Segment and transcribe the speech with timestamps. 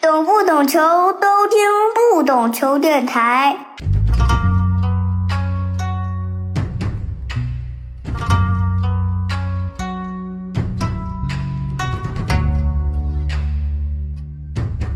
[0.00, 1.58] 懂不懂球都听
[2.14, 3.56] 不懂球电台。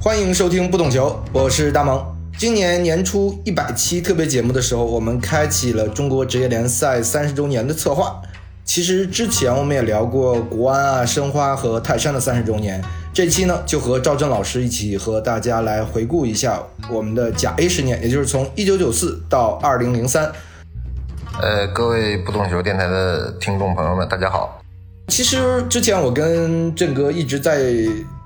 [0.00, 2.00] 欢迎收听不懂球，我是大萌。
[2.38, 8.22] 今年年初一百期特别节目的时候，我们开启了中国职业联赛三十周年的策划。
[8.64, 12.80] 其实之前我们也聊过国安啊、申花和泰山的三十周年。
[13.14, 20.32] 这期呢，就和赵震老师一起和大家来回顾一下我们的甲 A 十年，也就是从一九九四到二零零三。
[21.38, 24.62] 呃，各位不懂球电台的听众朋友们，大家好。
[25.08, 27.74] 其实之前我跟震哥一直在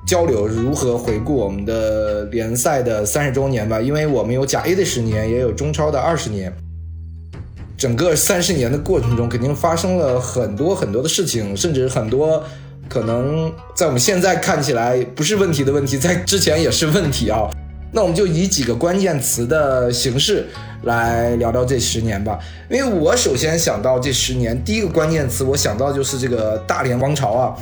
[0.07, 6.57] 交流如何回顾我们的联赛的三十周年吧，因为我们有甲 A 的十年，也有中超的二十年。
[7.77, 12.43] 整个三十年的过程中，肯定发生了很多很多的事情，甚至很多
[12.89, 17.49] 可能在我们现在看起来不是问题的问题，在之前也是问题啊。
[17.93, 20.47] 那我们就以几个关键词的形式
[20.83, 22.39] 来聊聊这十年吧。
[22.69, 27.57] 因为我首先想到这十年，第一个关键词我想到就是这个大连王朝啊。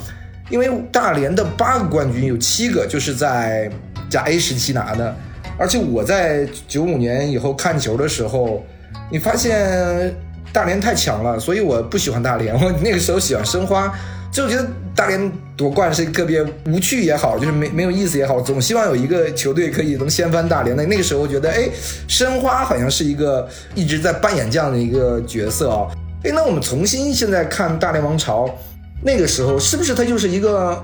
[0.49, 3.67] 因为大连的八个冠军有七个就是在
[4.09, 5.15] 甲 A 时期拿的，
[5.57, 8.63] 而且我在九五年以后看球的时候，
[9.09, 10.15] 你发现
[10.53, 12.53] 大连太强了，所以我不喜欢大连。
[12.53, 13.91] 我那个时候喜欢申花，
[14.35, 20.85] 就觉得大连夺冠是特别无趣也好，就是没没有意思也好，总希望有一个球队可以能掀翻大连的。
[20.85, 21.69] 那个时候觉得，哎，
[22.05, 25.87] 申花好像是一个一直在扮演这样的一个角色啊。
[26.23, 28.53] 哎，那我们重新现在看大连王朝。
[29.01, 30.83] 那个时候是不是他就是一个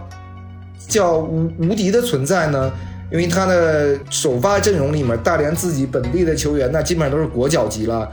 [0.88, 2.72] 叫无无敌的存在呢？
[3.12, 8.10] 因为他的首发阵容里面，大连自己本地的球员那基本上都是国脚级了，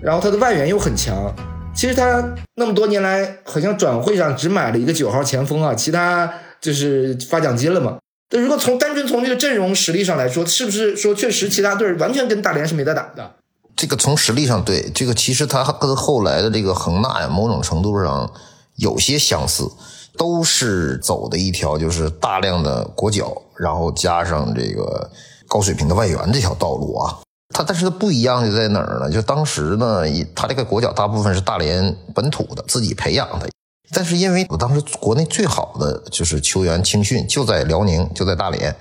[0.00, 1.32] 然后他的外援又很强。
[1.74, 2.22] 其实他
[2.54, 7.98] 那么多年来，好像转会上只买了一个九号前锋啊，其他就是发奖金了嘛。
[8.28, 13.32] 但如果从单纯从这个阵容实力上来说，是不是说确实其他队完全跟大连是没得打的？
[13.74, 18.30] 这个从实力上对，这个其实他跟后来的这个恒大呀，某种程度上。
[18.76, 19.70] 有些相似，
[20.16, 25.10] 都是走的一条就是大量的国脚，然后加上这个
[25.46, 27.18] 高水平的外援这条道路啊。
[27.52, 29.10] 它但是它不一样就在哪儿呢？
[29.10, 30.02] 就当时呢，
[30.34, 33.48] 他这个国脚大部分是大连本土的自己培养的，
[33.92, 38.74] 但是因为我当时国内最好的就是球员青训就在辽宁，就在大连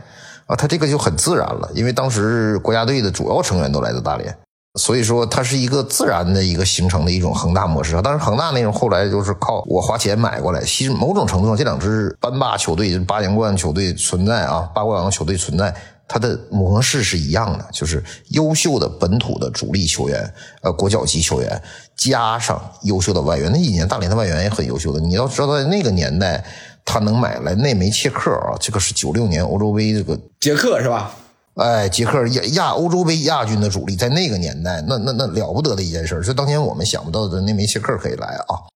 [0.45, 4.35] 啊，他这个就很自然了，因为当时国家队的主要成员都来自大连。
[4.79, 7.99] 所以说，它是一个自然的一个形成的一种恒大模式。
[8.01, 10.61] 但是恒大那种后来就是靠我花钱买过来。
[10.61, 15.75] 其实某种程度上，这两支班霸球队、八连冠球队存在啊，八冠王球队存在，
[16.13, 21.63] 它的模式是一样的，就是优秀的本土的主力球员，呃，国脚级球员，
[21.95, 23.49] 加上优秀的外援。
[23.49, 24.99] 那一年大连的外援也很优秀的。
[24.99, 26.43] 你要知道，在那个年代，
[26.83, 31.15] 他能买来内梅切克啊，这个是九六年欧洲杯这个捷克是吧？
[31.55, 37.39] 哎，捷克亚亚欧洲杯亚军的主力，在那个年代，那那那了不得的一件事，是当年我们想不到的。
[37.39, 38.67] 内梅切克可以来啊，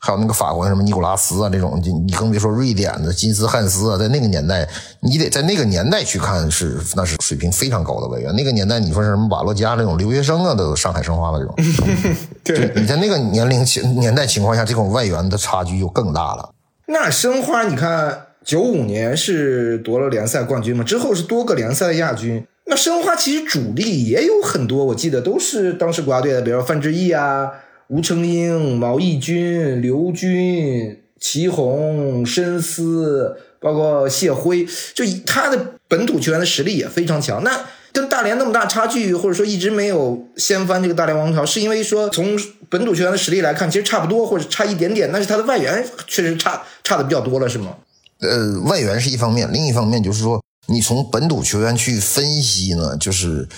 [0.00, 4.66] 还有那个法国什么尼古拉斯啊，这种你你更别说瑞典的金斯汉斯啊，在那个年代，
[5.00, 8.34] 你得在那个年代去看，是那是水平非常高的外援。
[8.34, 11.54] 那个年代，你说什么瓦洛加那种留学生啊，都有上海申花的这种。
[12.42, 16.50] 对，你在那个年龄情年代情况下，这种外援的差距就更大了。
[16.86, 18.26] 那申花，你看。
[18.42, 20.82] 九五年是夺了联赛冠军嘛？
[20.82, 22.42] 之后是多个联赛的亚军。
[22.64, 27.50] 那申花其实主力也有很多，我记得都是当时国家队的，比如范志毅啊、
[27.90, 34.64] 吴成英、毛义军、刘军、祁宏、申思，包括谢辉，
[34.94, 37.42] 就他的本土球员的实力也非常强。
[37.42, 47.74] 那跟大连那么大差距，或者说一直没有掀翻这个大连王朝，是因为说从本土球员的实力来看，其实差不多或者差一点点，但是他的外援确实差差的比较多了，是吗？
[48.20, 53.48] 呃，外援是一方面，另一方面就是说，你从本土球员去分析呢，就是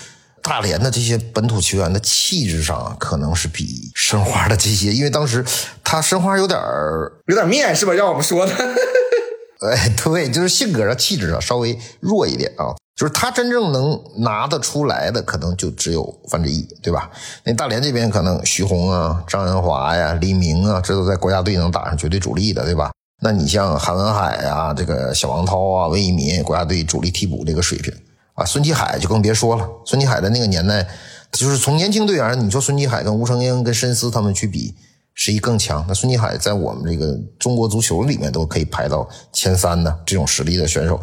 [0.43, 5.43] 大连的这些本土球员的气质上啊，可能是比申花的这些，因为当时
[5.83, 7.93] 他申花有点儿有点面是吧？
[7.93, 8.53] 让我们说的，
[9.65, 17.09] 哎，对，就是性格上、气质上稍微弱一点啊，就是他真正能拿得出来的，可能就只有范志毅，对吧？
[17.45, 22.91] 那大连这边可能徐宏啊、张恩华呀、黎明啊，这都在国家队能打上绝对主力的，对吧？
[23.21, 27.93] 那你像韩文海啊，这个小王涛啊，魏一民，国家队主力替补这个水平
[28.33, 29.69] 啊，孙继海就更别说了。
[29.85, 30.87] 孙继海的那个年代，
[31.31, 34.73] 就是从年轻队员，你说孙继海跟吴成英、跟申思他们去比，
[35.13, 35.85] 谁更强？
[35.87, 40.99] 那孙继海在我们这个中国足球里面都可以排到前三的这种实力的选手。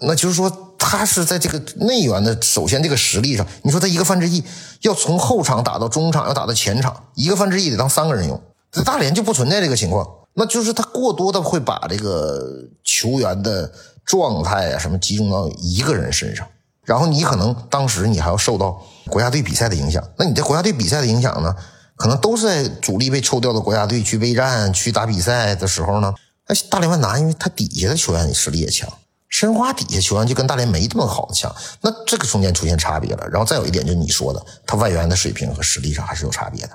[0.00, 4.42] 那就是说，他是在这个内援的，首先这个实力上，你说他一个范志毅
[4.80, 8.42] 要从后场打到中场，要打到前场，一个范志毅得当三个人用，
[8.72, 10.04] 在大连就不存在这个情况。
[10.34, 13.72] 那就是他过多的会把这个球员的
[14.04, 16.46] 状态啊什么集中到一个人身上，
[16.84, 21.54] 然后你可能当时你还要受到国家队比赛的影响，那你在国家队比赛的影响呢，
[21.96, 26.12] 可能都是在主力被抽调的国家队去备战、去打比赛的时候呢，
[26.48, 28.88] 那大连万达因为他底下的球员实力也强。
[29.30, 33.26] 申花底下球员就跟大连没这么好的强，那这个中间出现差别了。
[33.32, 36.70] 然后再有一点，就是你说的，他外援的水平和实力上还是有差别的。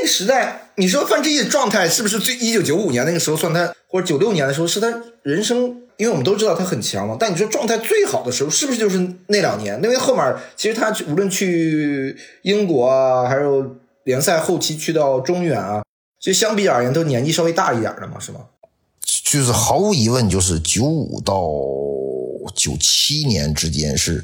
[0.00, 5.82] 那个时代，你说范志毅的状态是不是最一九九五年那个时候算他，或者九六年的时候是他人生？
[5.96, 7.16] 因为我们都知道他很强嘛。
[7.18, 8.98] 但你说状态最好的时候，是不是就是
[9.28, 9.80] 那两年？
[9.82, 15.82] 因为后面其实他无论去英国啊，还有联赛后期去到中远啊，
[16.20, 18.40] 其实相比而言都年纪稍微大一点的嘛，是吗？
[19.24, 21.40] 就是毫无疑问，就是九五到
[22.54, 24.22] 九七年之间是，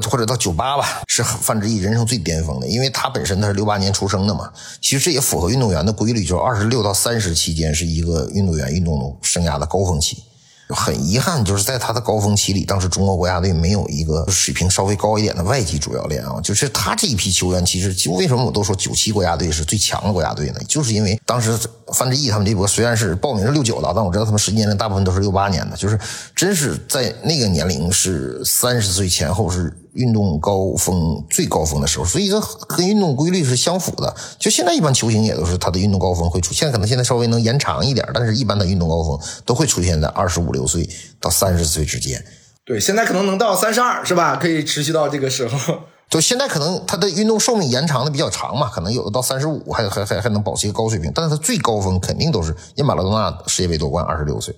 [0.00, 4.50] 或或者到九八吧，是范志毅人生最巅峰的，因为他本身他是六八年出生的嘛。
[4.80, 10.22] 其实这也符合运动员的规律，就是二十六到三十期间是一个运动员运动生涯的高峰期。
[10.70, 16.40] 很遗憾，就是在他的高峰期里，当时中国国家队没有一个水平稍微高一点的外籍主教练啊。
[16.42, 20.60] 就是他这一批球员，其实就为什么我都说九七国家队是最强的国家队呢？
[20.66, 21.56] 就是因为当时
[21.92, 26.00] 范志毅他们这波虽然是报名是六九的，但我知道他们实际年龄大部分都是六八年的，就是
[26.34, 29.76] 真是在那个年龄是三十岁前后是。
[29.94, 34.14] 运动高峰最高峰的时候，所以这跟运动规律是相符的。
[34.38, 40.88] 就现在一般球星也都是他的运动高峰会出现，可能现在稍微能延长一点，但是一般的运动高峰都会出现在二十五六岁
[41.20, 42.24] 到三十岁之间。
[42.64, 44.36] 对，现在可能能到三十二是吧？
[44.36, 45.78] 可以持续到这个时候。
[46.10, 54.54] 就现在可能他的运动寿命延长的比较长嘛，可能有的到三十五还还还还能保持一个高水平，但是他最高峰肯定都是因马拉多纳世界杯夺冠二十六岁。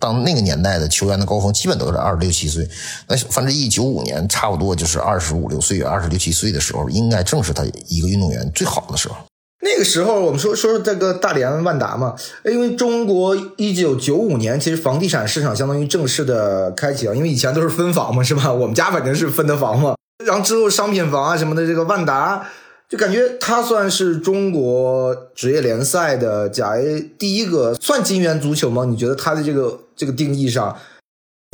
[0.00, 2.68] 当那个年代的球员的高峰，基本都是二十六七岁。
[3.08, 9.14] 那范志毅九五年，差不多就是二十五六岁、二十六七岁的时候，应该正是他一个运动员最好的时候。
[9.62, 12.14] 那个时候，我们说说这个大连万达嘛，
[12.44, 18.52] 因为中国一九九五年其实房地产市场相当于正式的开启了，因为以前都是分房嘛，是吧？
[18.52, 19.94] 我们家反正是分的房嘛，
[20.26, 22.46] 然后之后商品房啊什么的，这个万达。
[22.86, 28.84] 就感觉他算是中国职业联赛的甲 A 第一个算金元足球吗？
[28.84, 30.76] 你觉得他的这个这个定义上，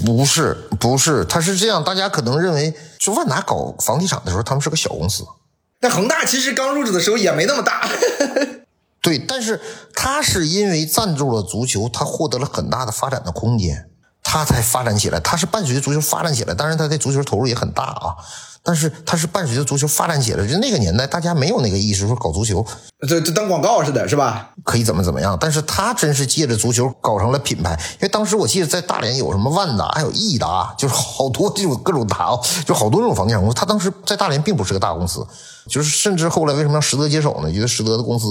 [0.04, 5.24] 不是不是，他是这样，大家可能认为，就万达搞房地产的时候，他们是个小公司。
[5.78, 7.88] 但恒大其实刚入职的时候也没那么大。
[9.02, 9.60] 对，但是
[9.94, 13.88] 他是因为赞助了足球，他获得了很大的发展的空间，
[14.22, 15.18] 他才发展起来。
[15.20, 18.16] 他是伴随着足球发展起来，当然他的足球投入也很大啊。
[18.62, 22.64] 但是它是伴随着足球发展起来，就那个年代大家没有那个意识说搞足球，
[23.08, 24.50] 这这当广告似的，是吧？
[24.64, 25.36] 可以怎么怎么样？
[25.40, 33.54] 但是他真是借着足球搞成了品牌，因为当时我记得在大连有什么万达，还有亿达，就是好多这种各种达，就好多这种房地产公司。
[33.54, 35.26] 他当时在大连并不是个大公司，
[35.66, 37.50] 就是甚至后来为什么让实德接手呢？
[37.50, 38.26] 因为实德的公司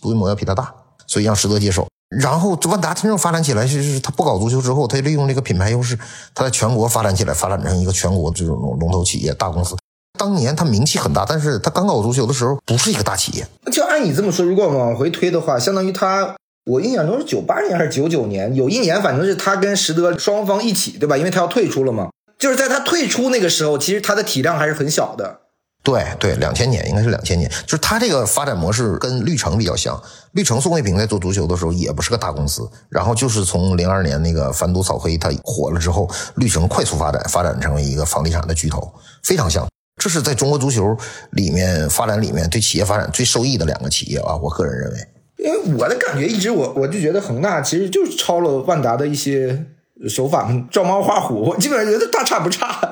[0.00, 0.72] 规模要比他大，
[1.06, 1.86] 所以让实德接手。
[2.08, 5.98] 然后这万达真正发展起来，就是他不搞足球之后，他利用这个品牌优势，
[6.34, 9.76] 他在全国发展起来，发展成一个全国这种龙头企业、大公司。
[10.18, 13.46] 当年他名气很大，但是他刚搞足球的时候不是一个大企业。
[13.72, 16.36] 就按你这么说，如果往回推的话，相当于他，
[16.70, 21.16] 我印象中是九八年还是九九年，有一年反正是他跟实德双方一起，对吧？
[21.16, 22.08] 因为他要退出了嘛。
[22.38, 25.40] 就是在他退出那个时候，其实他的体量还是很小的。
[25.86, 30.02] 对对，两千年应该是两千年，就是他这个发展模式跟绿城比较像。
[30.32, 38.92] 绿城宋卫平在做足球的时候也不是个大公司，然后就是从零二年那个反赌扫黑他火了之后，绿城快速发展，发展成为一个房地产的巨头，
[39.22, 39.64] 非常像。
[40.02, 40.96] 这是在中国足球
[41.30, 44.96] 里面发展里面对企业发展最受益的两个企业啊，我个人认为。
[45.38, 49.64] 因为我的感觉一直我我就觉得恒大其实就是抄了万达的一些
[50.08, 52.90] 手法，照猫画虎，我基本上觉得大差不差。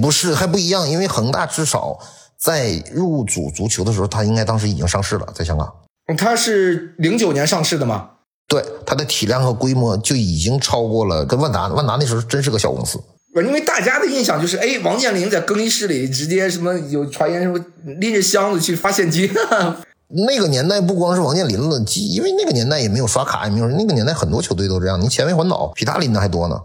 [0.00, 1.98] 不是还不一样，因为恒大至少
[2.38, 5.72] 在入主足球的时候，它应该当时已经上市了，在香港。
[6.16, 8.10] 它是零九年上市的吗？
[8.48, 11.68] 对，它的体量和规模就已经超过了跟万达。
[11.68, 13.00] 万达那时候真是个小公司。
[13.32, 19.30] 不，因为大家的印象就是，哎，王健林在更衣室里直接什么有传言说拎着箱子去发现金。
[20.26, 26.60] 那个年代不光是王健林了，因为那个年代也没有刷卡，也没有那个年代很多球队都这样，你前卫环岛比他拎的还多呢。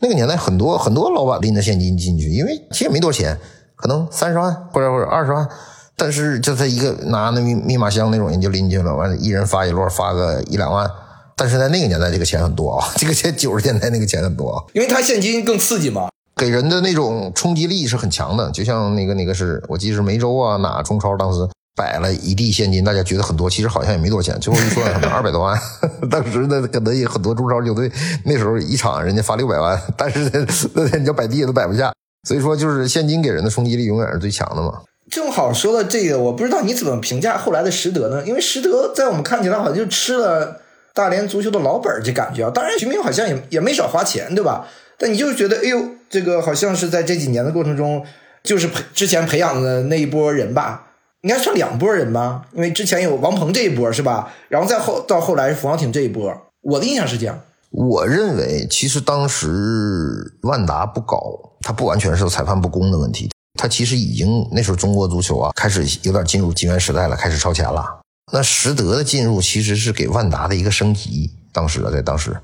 [0.00, 3.38] 那个年代很多很多老板拎着现金进去，因为其实也没多少钱，
[3.74, 5.48] 可能三十万或者或者二十万，
[5.96, 10.88] 但是就他一个拿那密密码箱那种人就拎去了，完了一人发一摞，发个一两万。
[11.34, 18.50] 但是在那个年代，这个钱很多啊，这个钱九十年代那个钱很多啊，因为他现金更刺激嘛，给人的那种冲击力是很强的。
[18.50, 21.48] 就像那个那个是我记得是梅州啊哪中超当时
[21.78, 25.56] 摆了一地现金，大家觉得很多，其实好像也没多少钱，最后一算可能二百多万。
[26.10, 27.88] 当时那可能有很多中超球队
[28.24, 30.28] 那时候一场人家发六百万，但是
[30.74, 31.92] 那天你要摆地都摆不下。
[32.28, 34.82] 所以说就是现金给人的冲击力永远是最强的嘛。
[35.08, 38.24] 正好说到这个，我不知道你怎么评价后来的实德呢？
[38.26, 40.62] 因为实德在我们看起来好像就吃了。
[40.94, 44.66] 大连足球的老本这感觉啊，当然徐明好像也也没少花钱，对吧？
[44.98, 48.04] 但你就觉得，哎呦，这个好像是在这几年的过程中，
[48.42, 50.87] 就是培之前培养的那一波人吧，
[51.22, 54.32] 应该算两拨人吧，因为之前有王鹏这一波是吧？
[54.48, 56.32] 然后再后到后来是冯潇霆这一波，
[56.62, 57.40] 我的印象是这样。
[57.70, 61.18] 我认为，其实当时万达不搞，
[61.60, 67.84] 他不完全是裁判不公的问题，他其实已经那时候中国足球啊开始有点进入金元时代了，开始超前了。
[68.32, 72.36] 那实德的进入其实是给万达的一个升级，当时啊，在当时。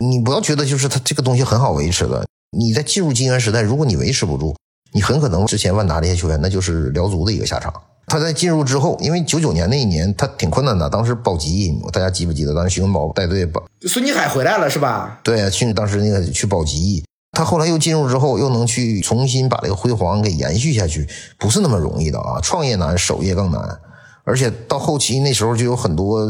[0.00, 2.26] 你不要觉得就是它这个东西很好维持的。
[2.56, 4.56] 你在进入金元时代，如果你维持不住，
[4.92, 7.72] 你很可能之前万达这些球员那就是辽足的一个下场。
[8.06, 12.54] 他在进入之后，因为九九年那一年他挺困难的，当时保级，大家记不记得？
[12.54, 15.20] 当时徐根宝带队保，孙继海回来了是吧？
[15.22, 21.08] 对，去当时那个去保级，他后来又进入之后，又能去重新把这个辉煌给延续下去，
[21.38, 22.40] 不是那么容易的啊！
[22.42, 23.60] 创业难，守业更难。
[24.26, 26.26] 而且到后期那时候就有很多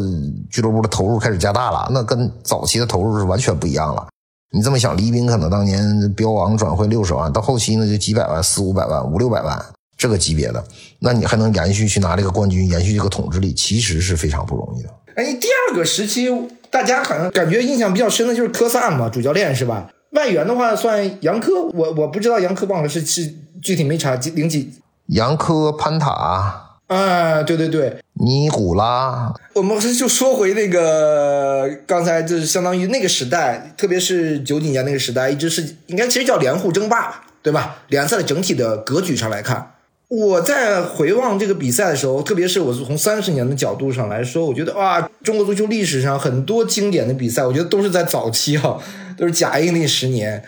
[0.51, 4.07] 俱乐部的投入开始加大了，那跟早期的投入是完全不一样了。
[4.51, 9.65] 你这么想，黎兵可能当年标王转会六十万，到后期呢就几百万、四五百万、五六百万
[9.97, 10.65] 这个级别的，
[10.99, 14.89] 那你还能延续去拿这个冠军，延续这个统治力，其实是非常不容易的。
[15.15, 16.29] 哎，第二个时期
[16.71, 19.91] 大家好像感觉印象比较深的就是科萨嘛，主教练是吧？
[20.11, 24.73] 外援的话算杨科，我我不知道杨科忘了是是具体没查几零几。
[25.07, 26.61] 杨科、潘塔。
[26.87, 37.79] 啊，对对对，尼古拉，我们就说回那个刚才就是相当于那个时代，特别是九几年那个时代，一直是应该其实叫联户争霸，对吧？
[37.89, 39.74] 联赛的整体的格局上来看，
[40.15, 48.81] 我在回望这个比赛的时候，特别是我是从三十年的角度上来说，我觉得哇，中国足球历史上很多经典的比赛，我觉得都是在早期哈，
[49.19, 50.45] 都是甲英那十年。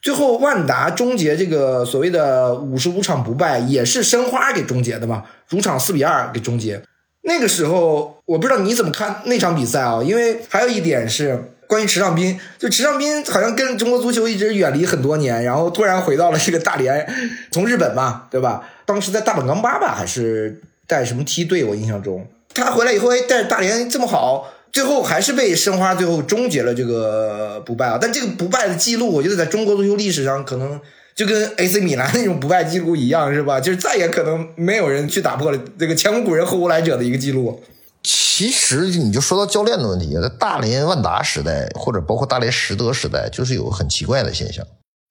[0.00, 5.24] 最后，万达终结这个所谓的五十五场不败，也是申花给终结的嘛？
[5.48, 6.80] 主场四比二给终结。
[7.22, 10.00] 那个时候，我不知道你怎么看那场比赛啊？
[10.00, 17.04] 因为还有一点是关于池尚斌，就池尚斌好像跟中国足球一直远离很多年，然后突然回到了这个大连，
[17.50, 18.62] 从日本嘛，对吧？
[18.88, 21.62] 当时在大阪钢巴吧，还是带什么梯队？
[21.62, 24.48] 我印象中，他回来以后，哎，带着大连这么好。
[24.72, 27.98] 最后还是被申花最后终结了这个不败啊！
[28.00, 30.80] 但这个不败的记录，我觉得在中国足球历史上可能
[31.14, 33.60] 就跟 AC 米兰那种不败记录一样，是吧？
[33.60, 37.62] 就是再也可能没有人去打破了这个前无古人后无来者的一个记录。
[38.02, 44.64] 其实你就说到教练的问题，在大连万达时代，或者包括大连实德时代，就是有很奇怪的现象，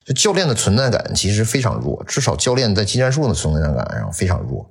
[0.08, 4.66] 就教练的存在感其实非常弱，至少教练在技战术的存在感上非常弱。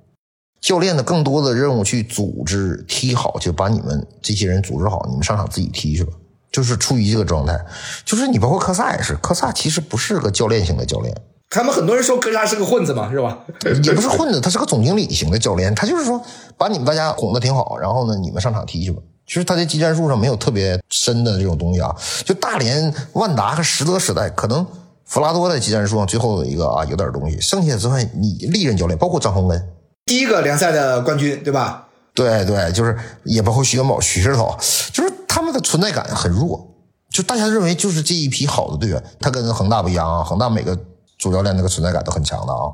[0.59, 6.11] 教练的更多的任务去组织踢好，就把你们这些人组织好，你们上场自己踢去吧。
[6.51, 7.55] 就是处于这个状态。
[8.03, 11.15] 就是你包括科萨也是，科萨其实不是个教练型的教练。
[11.49, 13.37] 他们很多人说科萨是个混子嘛，是吧？
[13.83, 15.73] 也不是混子，他是个总经理型的教练。
[15.75, 16.19] 他就是说
[16.57, 18.99] 把你们大家哄得挺好，然后呢，你们上场踢去吧。
[19.27, 21.95] 其实他在技战术上没有特别深的这种东西啊。
[22.25, 24.65] 就大连万达和实德时代，可能
[25.07, 29.69] 弗拉多在技战术上最后的一个啊有点东西，剩下之外，你历任教练包括张洪恩。
[30.05, 31.87] 第一个联赛的冠军，对吧？
[32.13, 34.57] 对对，就是也包括徐根宝、徐指导，
[34.91, 36.67] 就是他们的存在感很弱。
[37.09, 40.23] 就大家认为就是这一批好的队员，他跟恒大不一样啊。
[40.23, 40.77] 恒大每个
[41.17, 42.67] 主教练那个存在感都很强的啊，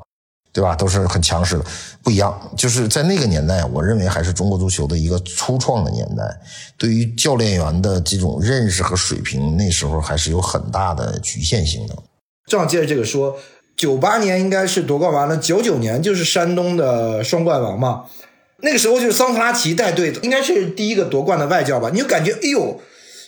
[0.52, 0.74] 对吧？
[0.74, 1.64] 都是很强势的，
[2.02, 2.36] 不一样。
[2.56, 6.40] 就是在那个年代，我认为还是中国足球的一个初创的年代，
[6.76, 11.94] 对于教练员的这种认识和水平，那时候还是有很大的局限性的。
[12.46, 13.38] 正好接着这个说。
[13.76, 18.04] 九八年应该是夺冠完了，九九年就是山东的双冠王嘛。
[18.58, 21.90] 那个时候就是桑特拉奇带队的，应该是第一个夺冠的外教吧。
[21.92, 22.80] 你就感觉，哎呦，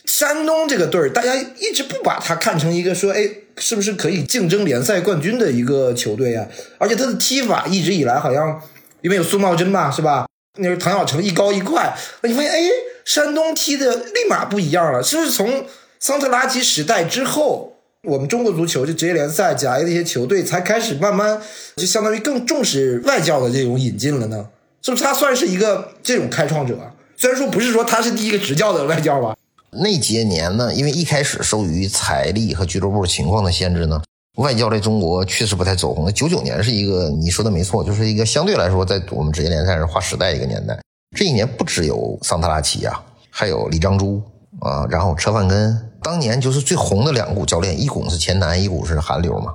[0.05, 6.47] 山东这个队儿，大家一直不把他看成一个说，哎，是不是可以竞争联赛冠军的一个球队啊？
[6.77, 8.61] 而且他的踢法一直以来好像，
[9.01, 10.27] 因为有苏茂贞嘛，是吧？
[10.59, 11.93] 那时候唐小成一高一快，
[12.23, 12.61] 你发现，哎，
[13.03, 15.65] 山东踢的立马不一样了，是不是从
[15.99, 17.73] 桑特拉奇时代之后？
[18.07, 21.41] 我们中国足球就职业联赛甲 A 的一些球队才开始慢慢
[21.75, 24.47] 就相当于更重视外教的这种引进了呢，
[24.81, 25.03] 是不是？
[25.03, 26.79] 他算是一个这种开创者，
[27.17, 29.35] 虽然说不是说他是第一个执教的外教吧。
[29.71, 34.01] 那些年呢，因为一开始受于财力和俱乐部情况的限制呢，
[34.37, 36.11] 外教在中国确实不太走红。
[36.13, 40.79] 九九年是一个你说的没错，就是一个相对来说在我们职业联赛上划时代一个年代。
[41.13, 44.21] 这一年不只有桑特拉奇啊，还有李章洙
[44.61, 45.77] 啊，然后车范根。
[46.07, 49.53] 当年就是最红的两股教练，一股是钱南，一股是韩流嘛。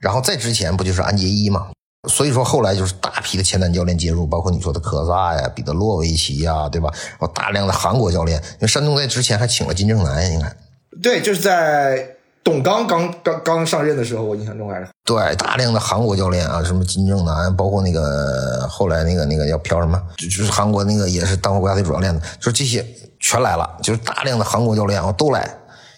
[0.00, 1.68] 然后再之前不就是安杰伊嘛？
[2.08, 6.90] 所以说后来就是大批的前南教练介入，包括你说的科萨呀、彼得洛维奇呀，对吧？
[7.10, 10.56] 然后大量的韩国教练，因为山东在之前还请了金正男，你看。
[11.00, 12.04] 对，就是在
[12.42, 14.88] 董刚刚刚刚上任的时候，我印象中还是。
[15.04, 22.84] 对，大量的韩国教练啊，什么金正男，包括那个后来那个那个叫朴什么，就是韩国那个也是当过国家队主教练的，就是这些
[23.20, 25.48] 全来了，就是大量的韩国教练啊都来。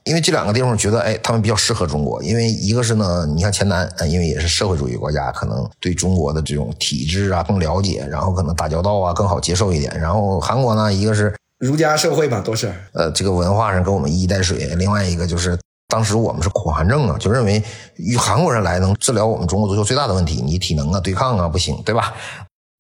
[0.07, 2.23] 因为这两个地方觉得，哎，他们比较适合中国。
[2.23, 9.93] 因为一个是呢，你像前南，因为也是社会主义国家，可能对中国的这种体制啊更了解，然后可能打交道啊更好接受一点。
[10.01, 14.75] 然后韩国呢，一个是儒家社会嘛，都是呃这个文化上跟我们一衣带水。
[14.77, 15.59] 另外一个就是
[15.89, 17.61] 当时我们是恐韩症啊，就认为
[17.97, 22.15] 与韩国人来能治疗我们中国足球最大的问题，你体能啊、对抗啊不行，对吧？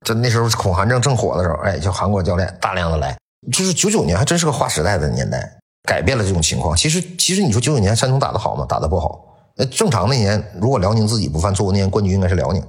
[0.06, 3.18] 这那时候恐韩症正火的时候，哎，就韩国教练大量的来，
[3.50, 5.58] 就是九九年还真是个划时代的年代。
[5.86, 6.76] 改变了这种情况。
[6.76, 8.66] 其实，其实你说九九年山东打得好吗？
[8.68, 9.22] 打得不好。
[9.56, 12.62] 那正常那年，如果辽宁自己不犯错误，那年冠军应该是辽宁，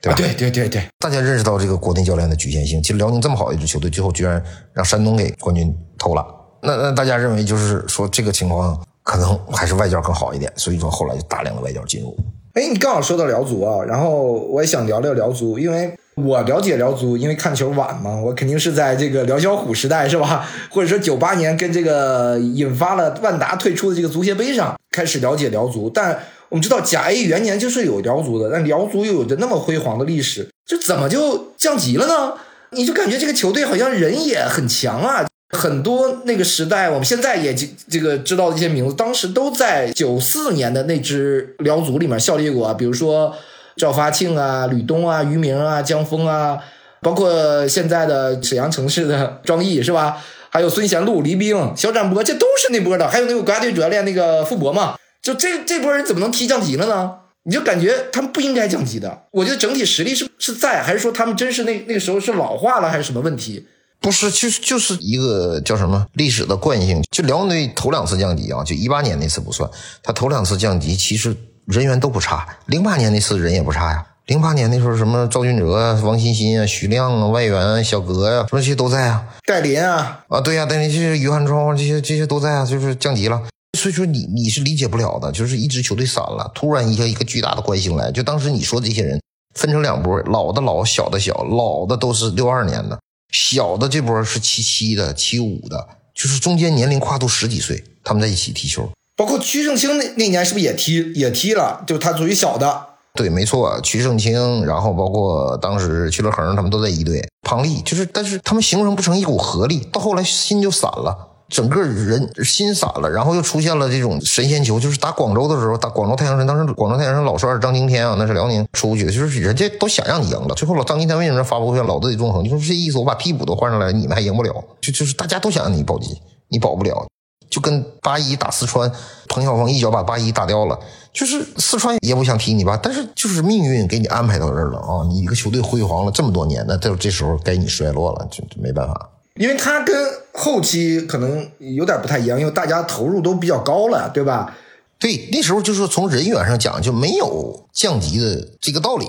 [0.00, 0.16] 对吧？
[0.16, 0.82] 对对对对。
[0.98, 2.82] 大家认识到这个国内教练的局限性。
[2.82, 6.26] 其实辽宁这么好一支球队，最后居然让山东给冠军偷了。
[6.62, 10.52] 那那大家认为就是说这个情况可能还是外教更好一点。
[10.56, 12.16] 所以说后来就大量的外教进入。
[12.54, 15.94] 哎，你刚好说到辽足啊，然后我也想聊聊辽足，因为。
[16.14, 20.46] 我了解辽足，因为看球晚嘛，我肯定是在这个辽小虎时代是吧？
[20.68, 25.88] 或者说九八年跟这个引发了万达退出的这个足协杯上开始了解辽足。
[25.88, 26.18] 但
[26.50, 32.34] 我们知道甲 A 元年就是有辽足的，但辽足又有着那么辉煌的历史，这怎么就降级了呢？
[32.72, 35.26] 你就感觉这个球队好像人也很强啊，
[35.56, 37.54] 很多那个时代我们现在也
[37.88, 43.34] 这个知道的一些名字，当时都在九四年的那支辽足里面效力过，比如说。
[43.76, 46.58] 赵发庆啊，吕东啊，于明啊，江峰啊，
[47.00, 50.22] 包括现在的沈阳城市的庄毅是吧？
[50.50, 53.08] 还有孙贤路、黎兵、肖战波，这都是那波的。
[53.08, 57.12] 还有那个国家队主教练那个傅博嘛，就这这波人怎么能踢降级了呢？
[57.44, 59.22] 你就感觉他们不应该降级的。
[59.32, 63.66] 我觉得整体实力是是在，还是说他们真是那那个时候是老化了，还是什么问题？
[63.98, 67.02] 不是，就是就是一个叫什么历史的惯性。
[67.10, 69.68] 就辽宁队头两次降级啊，就一八年那次不算，
[70.02, 71.34] 他头两次降级其实。
[71.66, 74.06] 人员都不差，零八年那次人也不差呀。
[74.26, 79.24] 零八年那时候什么赵俊哲啊、王欣欣啊、徐亮啊、外援小格呀，什么这些都在啊。
[79.46, 83.42] 戴林啊，啊对呀，戴林这些于汉超这些这些都在啊，就是降级了。
[83.76, 89.20] 所以说你你是理解不了的，就是一支球队散了，突然一下一个巨大的惯性来，就当时你说这些人
[89.54, 92.98] 分成两波，老的老，小的小，老的都是六二年的，
[93.32, 98.88] 小的这波是七七的、七五的，就是中间年龄跨度十几岁，他们在一起踢球。
[99.16, 101.84] 包括曲胜清那那年是不是也踢也踢了？
[101.86, 102.86] 就他属于小的。
[103.14, 107.22] 对，没错，曲胜清，然后包括当时曲乐恒他们都在一队。
[107.42, 111.14] 庞丽就是，但是他们形成不成一股合力，到后来心就散了，
[111.50, 122.42] 整个人心散了，然后又出现了这种神仙球，就是打广州的时候，打广州太阳神，当时广州太阳神老帅张今天啊，那是辽宁出去的，就是人家都想让你赢了，最后老张今天为什么发布会老子得纵横？
[122.48, 126.16] 就是这意思，我把替补都换上来，你们还赢不了，就就是大家都想让你保级，
[126.48, 127.06] 你保不了。
[127.52, 128.90] 就跟八一打四川，
[129.28, 130.78] 彭晓峰一脚把八一打掉了。
[131.12, 135.04] 就是四川也不想踢你吧，但是就是命运给你安排到这儿了啊！
[135.06, 139.10] 你一个球队辉煌了这么多年，那到这时候该你衰落了，就没办法。
[139.34, 139.94] 因为他跟
[140.32, 144.56] 后期可能有点不太一样，因为大家投入都比较高了，对吧？
[144.98, 149.06] 对，那时候就是从人员上讲就没有降级的这个道理。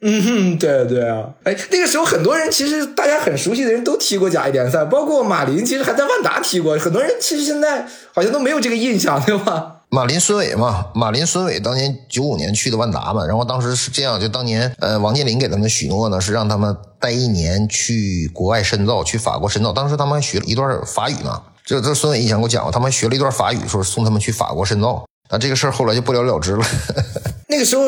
[0.00, 6.78] 嗯哼，对对啊，哎，那个时候很多人其实大家很熟悉的人都踢过甲 A 联赛，包括马林，其实还在万达踢过。
[6.78, 7.84] 很多人其实现在
[8.14, 9.74] 好像都没有这个印象，对吧？
[9.90, 19.72] 马林、孙伟嘛，马林、孙伟当年九五年去的万达嘛，然后当时是这样，就当年呃，王健林给他们许诺呢，是让他们待一年去国外深造，去法国深造。
[19.72, 25.07] 当时他们还学了一段法语呢，这这孙伟以前给我讲过，他们学了一段法语，说送他们去法国深造。
[25.30, 26.64] 那这个事儿后来就不了了之了。
[27.48, 27.84] 那个时候，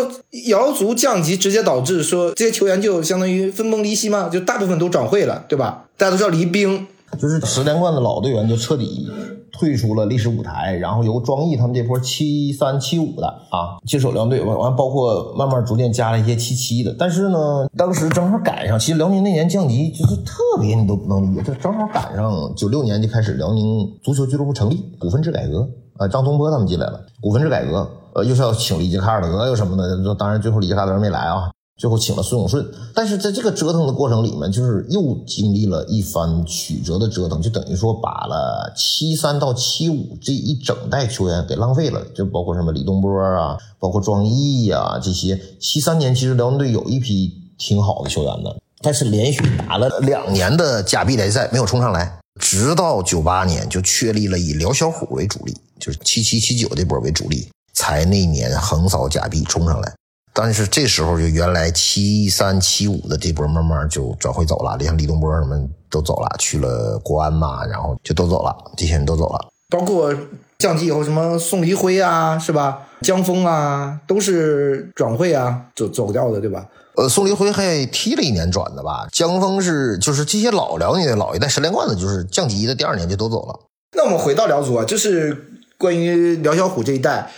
[0.49, 5.85] 瑶族降级直接导致说这些球员就相当于分崩离析嘛，就大部分都转会了，对吧？
[5.99, 6.87] 大家都知道黎兵，
[7.19, 9.09] 就是十连冠的老队员就彻底
[9.53, 16.97] 退出了历史舞台，然后由庄毅他们这波七三七五的啊接手辽宁队，完完包括慢慢逐渐加了一些七七的。
[16.99, 25.69] 但是呢，当时正好赶上，其实辽宁那年降级就是特别你都不能理解，就正好赶上九六年就开始辽宁足球俱乐部成立，股份制改革。
[26.01, 32.67] 呃，张东波他们进来了，股份制改革，呃，又是要请里杰卡尔德又什么的，当然最后里杰卡尔德没来啊，最后请了孙永顺。
[32.95, 45.39] 但是在这个折腾的过程里面，就是又经历了一番曲折的折腾，就等于说把了七三到七五这一整代球员给浪费了，就包括什么李东波啊，包括庄毅呀这些。
[45.61, 52.17] 七三年其实辽宁队有一批挺好的球员的，但是连续打了两年的甲 B 联赛没有冲上来。
[52.41, 59.93] 直到九八年就确立了以辽小虎为主力，就是七七七九这波为主力，才那年横扫假币冲上来。
[60.33, 69.49] 但是这时候就原来七三七五的这波慢慢就转会走了，像李东波什么都走了，去了国安嘛，然后就都走了，这些人都走了。
[69.69, 70.15] 包括
[70.59, 72.89] 降级以后什么宋黎辉啊，是吧？
[73.03, 76.67] 江峰啊，都是转会啊走走掉的，对吧？
[76.97, 79.09] 呃，宋黎辉还踢了一年转的吧？
[79.13, 83.61] 江峰是就是这些老辽宁的老一代十连冠的，就是降级的第二年就都走了。
[83.97, 85.47] 那我们回到辽足啊，就是
[85.79, 87.31] 关于辽小虎这一代，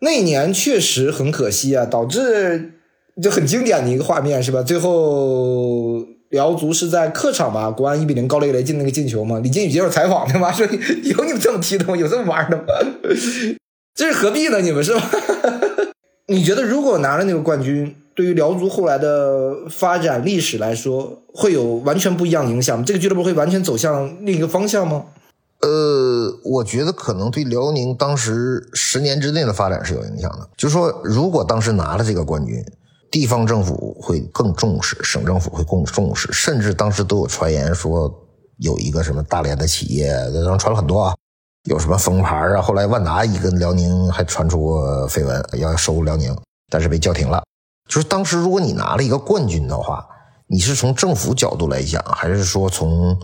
[0.00, 2.74] 那一年确实很可惜啊，导致
[3.22, 4.62] 就很经典的一个画面是吧？
[4.62, 9.38] 最后辽足是在客场吧，国安一比零高雷雷进那个进球嘛？
[9.38, 11.96] 李金羽接受采访的嘛，说有你们这么踢的吗？
[11.96, 12.64] 有这么玩的吗？
[13.94, 14.60] 这是何必呢？
[14.60, 15.10] 你们是吧？
[16.28, 22.84] 你觉得如果拿了那个冠军，对于辽足后来的发展历史来说，会有完全不一样的影响吗？
[22.84, 25.04] 这个俱乐部会完全走向另一个方向吗？
[25.60, 30.50] 呃，我觉得可能对辽宁当时十年之内的发展是有影响的。
[30.56, 32.56] 就是说，如果当时拿了这个冠军，
[33.08, 38.12] 地方政府会更重视，省政府会更重视，甚至当时都有传言说
[38.56, 40.12] 有一个什么大连的企业，
[40.44, 41.14] 当时传了很多啊，
[41.70, 42.60] 有什么封牌啊。
[42.60, 46.36] 后来万达一跟辽宁还传出过绯闻，要收辽宁，
[46.68, 47.40] 但是被叫停了。
[47.88, 50.06] 就是当时如果你拿了一个冠军的话，
[50.46, 53.18] 你是从政府角度来讲，还是说从？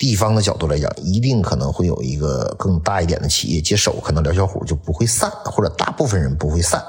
[0.00, 6.82] 地方的角度来讲，一定可能会有一个更大一点的企业接手，可能辽小虎就不会散，或者大部分人不会散，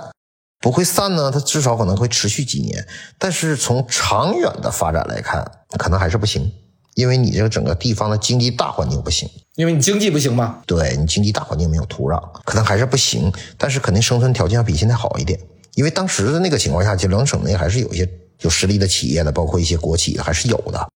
[0.62, 2.88] 不会散呢，它至少可能会持续几年。
[3.20, 5.46] 但是从长远的发展来看，
[5.78, 6.50] 可能还是不行，
[6.96, 10.60] 因为你这个整个地方的经济大环境不行，因为你经济不行嘛。
[10.66, 13.30] 对你经济大环境没有土壤，可能还是不行。
[13.58, 15.38] 但是肯定生存条件要比现在好一点，
[15.76, 18.10] 因为当时的那个情况下，就两省内还是有一些
[18.42, 20.90] 有实力的企业的，包括一些国企还是有的，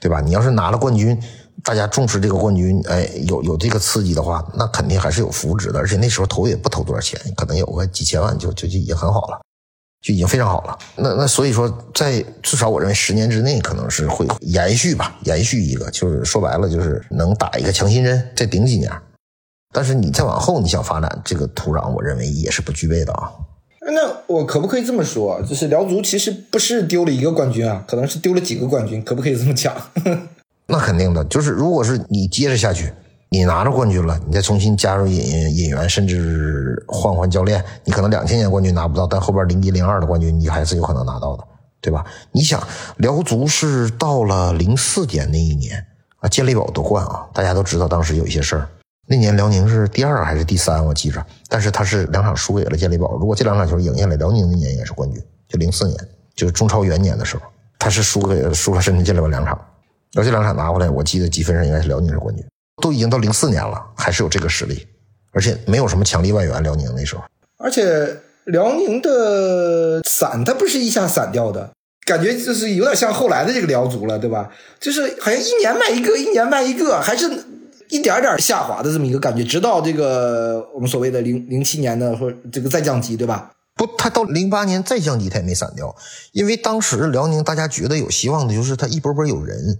[0.00, 0.20] 对吧？
[0.20, 1.20] 你要是拿了冠军。
[1.64, 5.80] 大家重视这个冠军，哎，有有这个刺激的话，那肯定还是有扶植的。
[5.80, 9.40] 而且那时候投也不投多少钱，可能有个几千万就就就已经很好了，
[10.00, 10.78] 就已经非常好了。
[10.94, 18.92] 那那所以说，在至少我认为十年之内可能是会延续吧，延续一个，就是说白了就是能打一个强心针，再顶几年。
[19.74, 23.32] 但是你再往后你想发展这个土壤，我认为也是不具备的啊。
[23.90, 29.74] 那我可不可以这么说，就是辽足其实不是丢了一个冠军啊，可能是丢了几个冠军，可不可以这么讲？
[30.70, 32.92] 那肯定的，就是如果是你接着下去，
[33.30, 41.44] 你拿着冠军了，你再重新加入引引援，甚至换换教练，你可能两千年冠军拿不到，但后边零一零二的冠军你还是有可能拿到的，
[41.80, 42.04] 对吧？
[42.32, 42.62] 你想，
[42.98, 45.86] 辽足是到了零四年那一年
[46.20, 48.68] 啊，健力宝夺冠啊，大家都知道当时有一些事儿，
[49.08, 55.98] 那年辽宁是第二还是第三，我记着，但是他是两场输给了健力宝，如果这两场球赢下来，辽宁那年应该是冠军，就零四年，
[56.36, 57.42] 就是中超元年的时候，
[57.78, 59.58] 他是输给输了深圳健力宝两场。
[60.14, 62.44] 而这两场拿回来，我记得积分上应该是辽宁是冠军。
[62.82, 64.86] 都已经到零四年了，还是有这个实力，
[65.32, 66.62] 而且没有什么强力外援。
[66.62, 67.22] 辽宁那时候，
[67.58, 71.70] 而且辽宁的散，它不是一下散掉的，
[72.06, 74.50] 感觉就是有点像后来的这个辽足了，对吧？
[74.78, 77.28] 就是好像一年卖一个，一年卖一个，还是
[77.90, 79.44] 一点点下滑的这么一个感觉。
[79.44, 83.50] 直到这个我们所谓的零零七年的或这个再降级，对吧？
[83.74, 85.94] 不，他到零八年再降级，他也没散掉，
[86.32, 89.78] 因为当时辽宁大家觉得有希望的就是他一波波有人。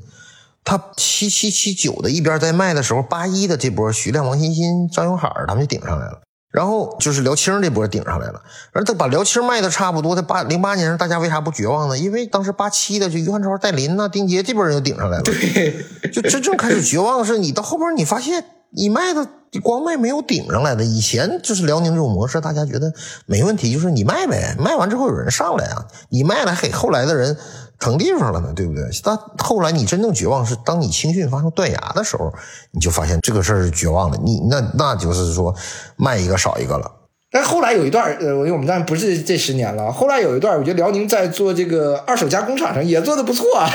[0.65, 8.41] 他七七七九的一边在卖的时候，八一的这波徐亮、王欣欣、张永海他们就顶上来了，然后就是辽青这波顶上来了，
[8.73, 11.99] 而他把辽青卖的差不多，他八零八年大家为啥不绝望呢？
[11.99, 18.45] 因为当时八七的就于汉超、戴林呐、丁杰这波人就顶上来了，对，就真正开始绝望的是你到后边你发现
[18.77, 19.27] 你卖的
[19.63, 22.93] 光卖没有顶上来的，以前就是辽宁这种模式，大家觉得
[23.27, 27.37] 没问题，就是你卖呗，卖完之后有人上来啊，你卖了给后来的人。
[27.81, 28.83] 腾地方了呢，对不对？
[29.05, 32.35] 但后来你真正绝望是当你青训发生断崖的时候，
[32.73, 34.19] 你就发现这个事儿是绝望的。
[34.19, 35.55] 你那那就是说
[35.95, 36.91] 卖一个少一个了。
[37.31, 39.93] 但后来有一段，呃，因为我们当然不是这十年了。
[39.93, 43.71] 后来有一段，我觉得辽宁在做这个二手加工厂上也做的不错啊，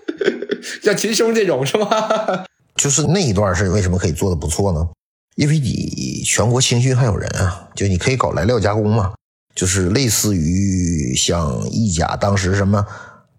[0.82, 2.46] 像秦兄这种是吧？
[2.78, 4.88] 就是那一段是为什么可以做的不错呢？
[5.36, 9.12] 因为你全国青训还有人啊，就你可以搞来料加工嘛，
[9.54, 12.86] 就是类似于像意甲当时什么。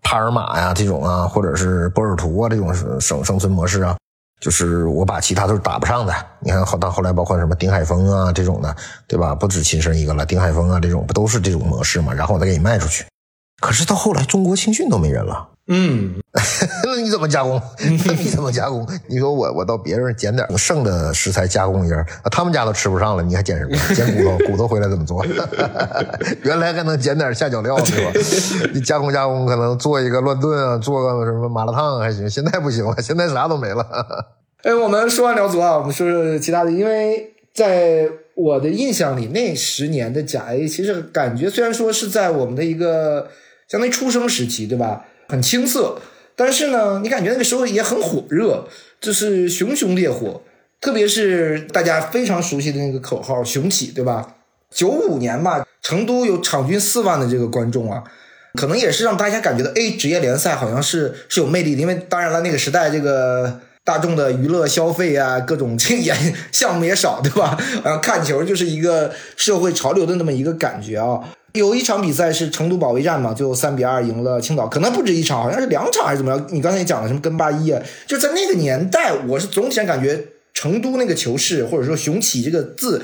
[0.02, 3.97] 帕尔马呀，这种啊，或者是波尔图啊，这种生生存模式啊，
[4.39, 6.13] 就是我把其他都是打不上的。
[6.39, 8.75] 你看后到后来，包括什么丁海峰啊这种的，
[9.08, 9.36] 对吧？
[9.36, 12.13] 不止亲生一个了，丁海峰啊这种不都是这种模式嘛？
[12.13, 13.06] 然后我再给你卖出去。
[13.62, 15.49] 可是到后来，中国青训都没人了。
[15.71, 16.15] 嗯，
[16.84, 17.62] 那 你怎么加工？
[17.79, 18.88] 那 你怎么加工？
[19.08, 23.77] 你说我我到别人捡点剩的食材加工一下，他们家都吃不上了，你还捡什么？
[23.93, 24.38] 捡骨头？
[24.47, 25.23] 骨头回来怎么做？
[26.41, 28.12] 原来还能捡点下脚料是吧？
[28.73, 32.27] 你加工加工，可能做一个乱炖啊，做个什么麻辣烫还行。
[32.27, 33.86] 现在不行了，现在啥都没了。
[34.63, 36.71] 哎，我们说完辽足啊，我们说说其他的。
[36.71, 43.27] 因为在我的印象里，那十年的甲 A 其实感觉虽然说是在我们的一个
[43.69, 45.05] 相当于出生时期，对吧？
[45.29, 46.01] 很青涩，
[46.35, 48.67] 但是呢，你感觉那个时候也很火热，
[48.99, 50.41] 就是熊熊烈火。
[50.81, 54.35] 特别是大家非常熟悉的那个口号“雄起”，对吧？
[54.73, 58.01] 九五年吧，成都有场均四万的这个观众啊，
[58.53, 61.81] 可能也是让大家感觉到，A 职业联赛好像是是有魅力的。
[61.81, 66.15] 因为当然了，那个时代这个大众的娱乐消费啊，各种这也
[66.53, 67.57] 项目也少，对吧？
[67.83, 71.29] 呃，看球就是一个社会潮流的那么一个感觉啊。
[71.53, 76.47] 有一场比赛是成都保卫战嘛，就三比二赢了青岛，可能不止一场，好像是两场还是怎么样？
[76.51, 77.81] 你刚才也讲了什么跟八一啊？
[78.05, 83.01] 就在那个年代，我是总体上感觉成都那个球市或者说雄起这个字，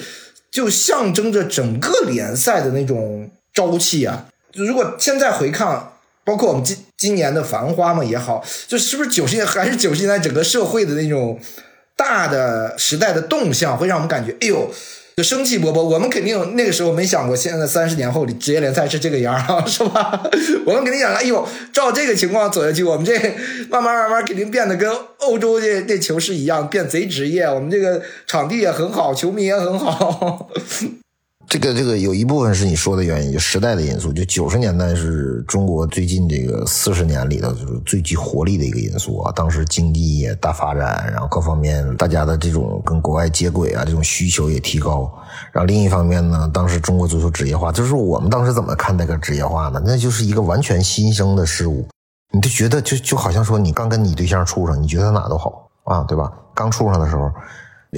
[0.52, 4.28] 就象征着整个联赛的那种朝气啊。
[4.54, 11.40] 如果现在回看，包括我们今今年的繁花嘛也好，就是不是九十年还是九十年代整个社会的那种
[11.98, 14.70] 大的时代的动向，会让我们感觉，哎呦。
[15.16, 20.30] 就生气勃勃，我们肯定那个时候没想过，现在三十年后的职业联赛是这个样啊， 是吧？
[20.66, 23.18] 我们肯定想，哎呦，照这个情况走下去，我们这
[23.70, 27.44] 慢慢慢慢肯定变得跟欧洲这这球市一样，变贼职业。
[27.46, 30.50] 我们这个场地也很好，球迷也很好。
[31.48, 34.12] 这个这个有一部分是你说的原因，就时代的因素。
[34.12, 39.32] 就九十年代是中国最近这个四十年里头就是最具活力的一个因素啊。
[39.32, 45.10] 当时经济也大发展，然后各方面大家的这种跟国外接轨啊，这种需求也提高。
[45.52, 49.82] 然后另一方面呢，当时中国足球职业化，就是我们当时怎么看待个职业化呢？
[49.86, 51.88] 那就是一个完全新生的事物，
[52.34, 56.32] 你就觉得就就好像说你刚跟你对象处上，你觉得哪都好啊，对吧？
[56.56, 57.32] 刚处上的时候，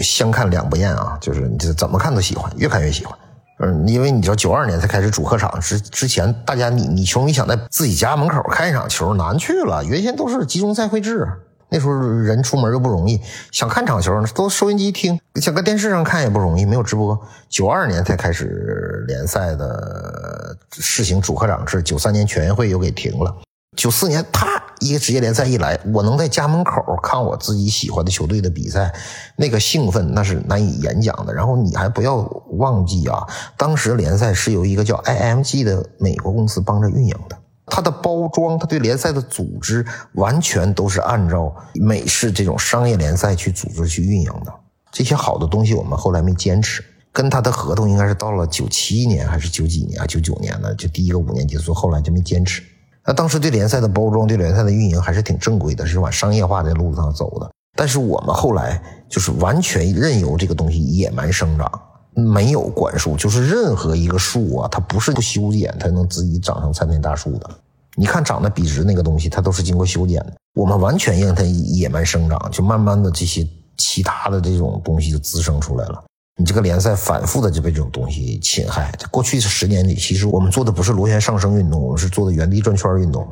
[0.01, 3.17] 相看两不厌啊，就是你怎么看都喜欢，越看越喜欢。
[3.59, 9.83] 嗯，因为你知道，九二年才开始主客场之之前，大家你你球迷想在自己家门口看一场球难去了。
[9.83, 11.27] 原先都是集中赛会制，
[11.69, 13.19] 那时候人出门又不容易，
[13.51, 17.19] 想看场球都收音机听，想搁电视上看也不容易，没有直播。
[17.49, 23.35] 九二年才开始联赛的试行主客场制，九三年全运会又给停了。
[23.75, 24.47] 九四年，啪，
[24.79, 28.93] 一个职业联赛一来，我能在家门口看我自己喜欢的球队的比赛，
[29.35, 31.33] 那个兴奋那是难以言讲的。
[31.33, 32.17] 然后你还不要
[32.57, 33.25] 忘记啊，
[33.57, 44.53] 当时联赛是由一个叫 IMG 的美国公司帮着运营的，它的包装，它对联赛的组织，完全都是按照美式这种商业联赛去组织去运营的。
[44.91, 50.05] 这些好的东西，我们后来没坚持，跟他的合同应该是到了九七年还是九几年啊？
[50.05, 52.61] 九九年呢，就第一个五年结束，后来就没坚持。
[53.07, 57.49] 那当时对联赛的包装、对联赛的运营还是挺正规的，是往商业化的路上走的。
[57.77, 61.71] 但是我们后来就是完全任由这个东西野蛮生长，
[62.13, 67.49] 没有管束，就是任何一个树啊，它不是不修剪，它能自己长成参天大树的。
[67.95, 70.33] 你看长得笔直那个东西，它都是经过修剪的。
[70.53, 76.03] 我们完全让它野蛮生长，就慢慢的这些其他的这种东西就滋生出来了。
[76.37, 78.91] 你这个联赛反复的就被这种东西侵害。
[79.09, 83.27] 过去十年里，其实我们做的不是螺旋上升运动，我们是做的原地转圈运动。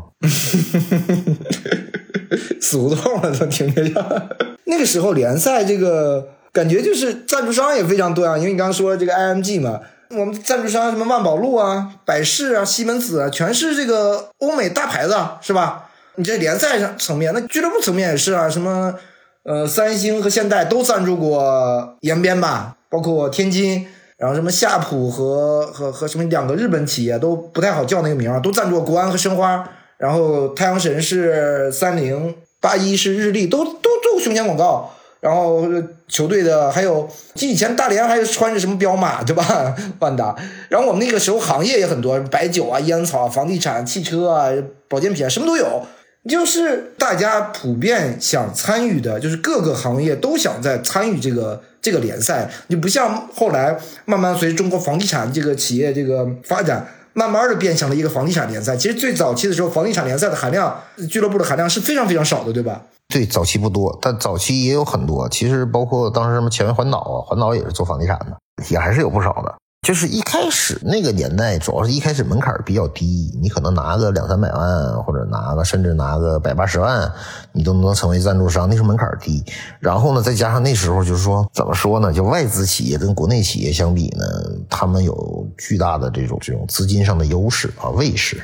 [2.60, 4.28] 死胡同了，都听着像。
[4.66, 15.92] 那个时候联赛这个感觉就是赞助商也非常多啊，因为你刚刚说这个 IMG 嘛，我们赞助商什么万宝路啊、百事啊、西门子啊，全是这个欧美大牌子，是吧？
[16.16, 18.96] 你这联赛上层面，那俱乐部层面也是啊，什么
[19.46, 22.76] 呃三星和现代都赞助过延边吧。
[22.88, 34.92] 包括天津，然后什么夏普和和和什么两个日本企业都不太好叫那个名儿，都赞助国安和申花，然后太阳神是三菱，八一是日立，都都做胸前广告。
[35.20, 35.64] 然后
[36.08, 37.10] 球队的还有，
[37.42, 39.76] 以前大连还穿着什么彪马对吧？
[40.00, 40.34] 万达。
[40.70, 44.50] 然后我们那个时候行业也很多，白酒啊、烟草、房地产、汽车啊、
[44.88, 45.82] 保健品啊，什么都有。
[46.28, 52.50] 就是大家普遍想参与的，就是各个行业都想在参与这个这个联赛。
[52.68, 58.76] 你不像后来慢慢随着中国房地产这个企业这个发展，慢慢的变成了一个房地产联赛。
[58.76, 62.82] 其实最早期的时候，房地产联赛的含量，俱乐部的含量是非常非常少的，对吧？
[63.08, 65.30] 对，早期不多，但早期也有很多。
[65.30, 68.36] 其实包括当时什么前卫环岛啊，环岛也是做房地产的，
[68.72, 69.54] 也还是有不少的。
[69.86, 77.08] 就是一开始那个年代，主要是一开始门槛比较低，你可能拿个两三百万，或者拿个甚至拿个百八十万，
[77.52, 78.68] 你都能成为赞助商。
[78.68, 79.46] 那时候门槛低，
[79.80, 82.12] 然后呢，再加上那时候就是说，怎么说呢？
[82.12, 84.26] 就外资企业跟国内企业相比呢，
[84.68, 88.42] 他们有巨大的这种这种资金上的优势啊，卫士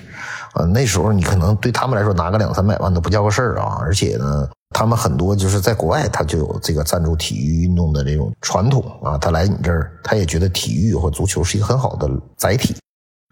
[0.54, 4.48] 啊，那时候你可能对他们来说拿个两三百万都不叫个事儿啊，而且呢。
[4.74, 9.18] 他们很多就是在国外，他就有这个赞助体育运动的这种传统啊。
[9.18, 12.74] 他来你这儿，他也觉得体育或足球是一个很好的载体，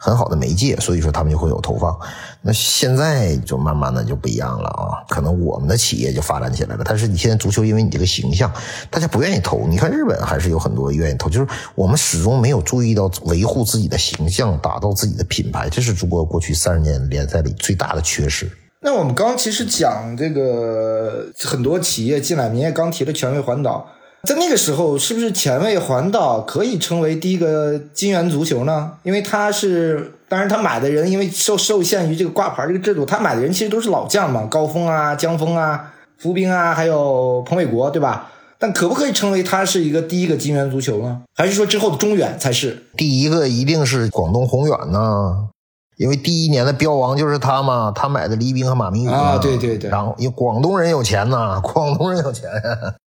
[0.01, 1.99] 很好的媒介，所以说他们就会有投放。
[2.41, 6.83] 那现在就慢慢的就不一样了啊，可能我们的企业就发展起来了。
[6.85, 8.49] 但是你现在足球，因为你这个形象，
[8.89, 9.67] 大家不愿意投。
[9.67, 18.49] 你看日本还是有很多愿意投，就是我们始终没有注意到维护自己的形象，打造自己的品牌，这是中国过去三十年联赛里最大的缺失。
[18.81, 23.85] 那我们刚其实讲这个很多企业进来，你也刚提了全卫环岛，
[24.27, 28.91] 在那个时候是不是前卫环岛可以称为第一个金元足球呢？
[29.03, 38.29] 因为他是，当然他买的人因为受受限于这个挂牌这个制度，他买的人其实都是老将嘛，高峰啊、江峰啊，伏兵啊，还有彭伟国，对吧？
[38.61, 41.21] 但可不可以称为他是一个第一个金元足球呢？
[41.35, 43.47] 还是说之后的中远才是第一个？
[43.47, 45.47] 一定是广东宏远呢，
[45.95, 49.89] 因为第一年的标王就是他嘛，他买的黎兵和马明宇啊，对对对。
[49.89, 52.49] 然后因为广东人有钱呐，广东人有钱，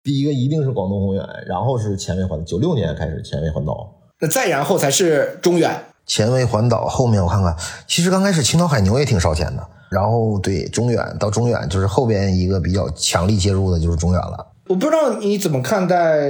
[0.04, 3.90] 第一个一定是广东宏远，然后是前卫环，九六年开始前卫环岛，
[4.20, 5.74] 那再然后才是中远。
[6.04, 14.46] 前卫环岛后面我看看，其实刚开始青岛海牛也挺烧钱的，然后对中远到中远就是后边一个比较强力介入的就是中远了。
[14.68, 16.20] 我不知道你怎么看待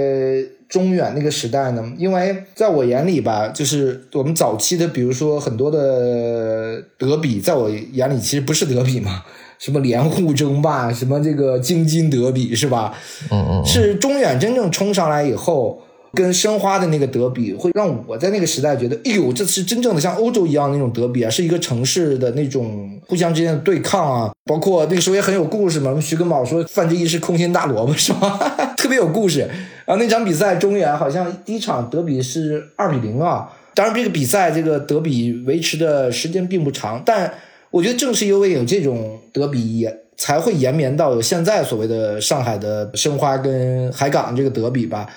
[0.69, 1.83] 中远那个时代呢？
[1.99, 9.25] 因为在我眼里吧，就是我们早期的，比如说很多的德比，在我眼里其实不是德比嘛，
[9.65, 12.93] 什么连沪争霸， 什么这个京津德比，是吧？
[13.31, 15.81] 嗯嗯，是中远真正冲上来以后。
[16.17, 24.33] 跟申花的那个德比，会让我在那个时代觉得，哎呦，这是真正的像欧洲一样那种德比啊，是一个城市的那种互相之间的对抗啊。
[24.45, 28.39] 包括那个时候也很有故事嘛，徐根宝说范志毅是空心大萝卜是吧？
[28.79, 29.41] 特别有故事。
[29.85, 33.51] 然后那场比赛中远好像第一场德比是二比零啊。
[33.75, 37.35] 当然这个比赛这个德比维持的时间并不长，但
[37.75, 39.85] 我觉得正是因为有这种德比，
[40.17, 45.09] 才会延绵到有现在所谓的上海的申花跟海港这个德比吧。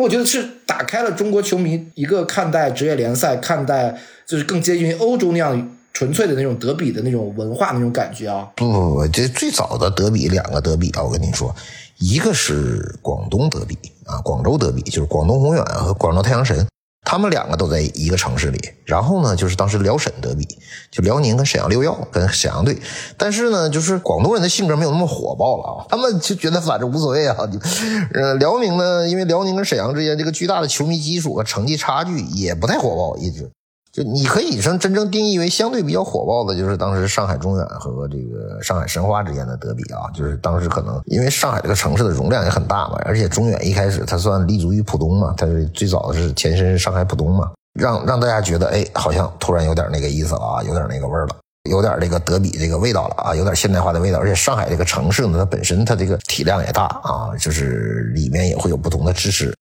[0.00, 8.48] 我觉得是打开了中国球迷一个看待职业联赛、看待就是更接近于欧洲那样纯粹的那种德比的那种文化那种感觉啊！
[8.54, 11.52] 不不不，这最早的德比两个德比啊，我跟你说，
[11.98, 16.64] 一个是广东德比啊，广州德比就是广东宏远和广州太阳神。
[17.04, 20.48] 他们两个都在一个城市里，然后呢，就是当时辽沈德比，
[20.90, 22.78] 就辽宁跟沈阳六耀跟沈阳队，
[23.18, 27.36] 但是呢，就是广东人的性格没有那么火爆了啊，他们就觉得反正无所谓啊，
[28.14, 33.50] 呃，辽宁呢，因为辽宁跟沈阳之间这个巨大的球迷基础和成绩差距也不太火爆，一直。
[33.94, 51.36] 就你可以说真正定义为相对比较火爆的，就是当时上海中远和这个上海申花之间的德比啊，就是当时可能因为上海这个城市的容量也很大嘛，而且中远一开始它算立足于浦东嘛，它是最早的是前身是上海浦东嘛，让让大家觉得哎，好像突然有点那个意思了啊，有点那个味儿了，
[51.70, 59.54] 有点这个德比这个味道了啊，有点现代化的味道，而且上海这个城市呢，它本身它这个体量也大啊，就是里面也会有不同的支持。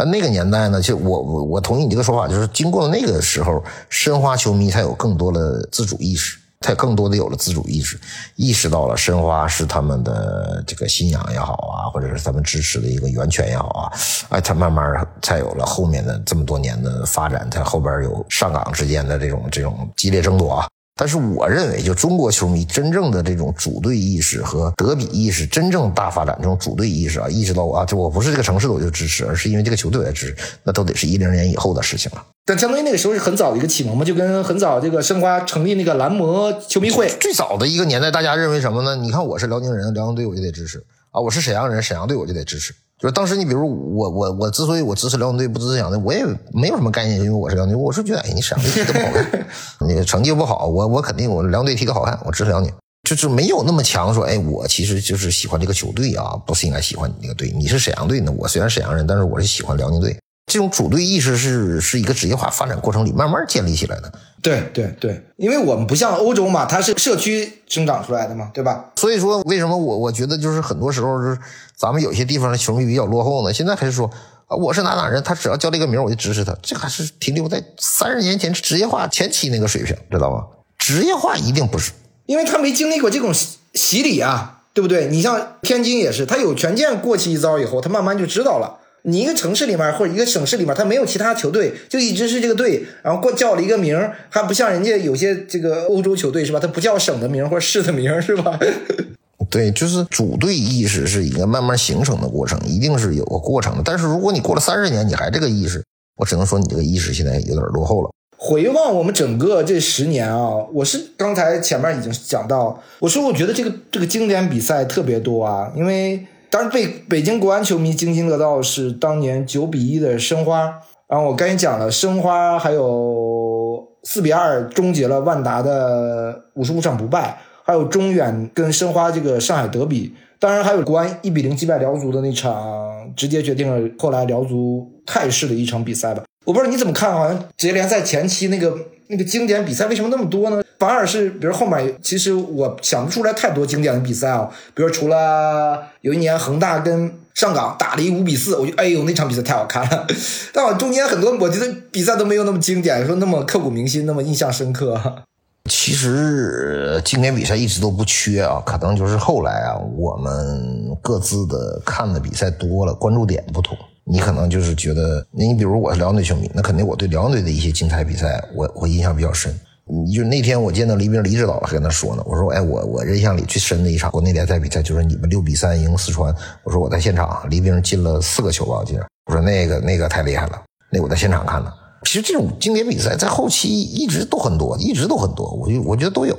[0.00, 8.00] 但，那个年代呢，就我我我同意你这个说法，就是经过了那个时候，申花球迷才有更多的自主意识，才更多的有了自主意识，
[8.36, 13.92] 意识到了申花是他们的这个信仰也好啊，或者是他们支持的一个源泉也好啊，
[14.30, 20.66] 哎，他慢慢才有了后面的这么多年的发展，在后边有上港之间的这种这种激烈争夺啊。
[21.00, 32.22] 但是我认为，就中国球迷真正的这种主队意识和德比意识真正大发展，这种主队意识啊，意识到啊，就我不是这个城市的我就支持，而是因为这个球队我支持，那都得是一零年以后的事情了。
[32.44, 38.94] 但相当于那个时候是很早的一个启蒙嘛，就跟很早这个申花成立那个蓝魔球迷会最早的一个年代，大家认为什么呢？
[38.96, 42.74] 你看我是辽宁人，辽宁队我就得支持啊，我是沈阳人，沈阳队我就得支持。
[43.00, 49.46] 就是当时你比如我我我之所以我支持辽宁队不支持辽宁队，我也没有什么概念，因为我是辽宁队，我是觉得哎你沈阳队踢得不好看，
[49.88, 52.70] 你成绩不好，我我肯定我辽宁队踢得好看，我支持辽宁，
[53.08, 60.14] 就是没有那么强说哎我其实就是喜欢这个球队啊，不是应该喜欢你那个队，你是沈阳队呢，我虽然沈阳人，但是我是喜欢辽宁队。
[60.50, 64.12] 这种主队意识是是一个职业化发展过程里慢慢建立起来的。
[64.42, 68.86] 对对对，因为我们不像欧洲嘛，它是社区生长出来的嘛，对吧？
[68.96, 71.38] 所以说，为什么我我觉得就是很多时候是
[71.76, 73.54] 咱们有些地方的球迷比较落后呢？
[73.54, 74.10] 现在还是说
[74.46, 80.44] 啊，我是哪哪人，他只要叫这个名我就支持他，这还是停留在三十年前职业化前期那个水平，知道吗？
[80.76, 81.92] 职业化一定不是，
[82.26, 83.32] 因为他没经历过这种
[83.74, 85.06] 洗礼啊，对不对？
[85.06, 88.79] 你像天津也是，他有权健过去一遭以后，他慢慢就知道了。
[89.02, 96.60] 你一个城市里面或者一个省市里面，他没有其他球队，就一直是这个队，然后过叫了一个名还不像人家有些这个欧洲球队是吧？
[96.60, 98.58] 他不叫省的名或者市的名是吧？
[99.48, 103.82] 对，就是组队意识是一个慢慢形成的过程，一定是有个过程的。
[103.82, 105.82] 但是如果你过了三十年你还这个意识，
[106.18, 108.10] 我只能说你这个意识现在有点落后了。
[108.36, 116.26] 回望我们整个这十年啊，我是刚才前面已经讲到，我说我觉得这个这个经典比赛特别多啊，因为。
[116.50, 120.80] 当然，被北京国安球迷津津乐道是当年九比一的申花。
[121.06, 130.12] 然后我刚才讲了，申花还有四比二终结了万达的五十五场不败，还有中远跟申花这个上海德比。
[130.40, 136.24] 当然还有国安一比零击败辽足的那场，直接决定了后来辽足态势的一场比赛吧。
[136.44, 138.76] 我不知道你怎么看，好像职业联赛前期那个。
[139.12, 140.62] 那个经典比赛为什么那么多呢？
[140.78, 144.48] 反而是，比如后面，其实我想不出来太多经典的比赛啊。
[144.72, 150.06] 比如除了有一年恒大跟上港打了一五比四，我觉得哎呦那场比赛太好看了。
[150.54, 155.24] 但我中间很多，我觉得比赛都没有那么经典，说那么刻骨铭心，那么印象深刻。
[155.68, 163.76] 其实经典比赛一直都不缺啊，可能就是后来啊，我们各自的看的比赛多了，关注点不同。
[164.10, 169.54] 你可能就是觉得，那你比如我是辽宁队球迷，那肯定我对辽宁队的一些精彩比赛，我我印象比较深。
[169.86, 176.34] 你就那天我见到黎兵黎指导还跟他说呢，我说，哎，我我印象里最深的一场国内联赛比赛就是你们六比三赢四川。
[176.62, 179.06] 我说我在现场，黎兵进了四个球吧，我记得。
[179.26, 181.74] 我说那个那个太厉害了，那我在现场看了。
[182.04, 186.34] 其实这种经典比赛在后期一直都很多，一直都很多，我就我觉得都有。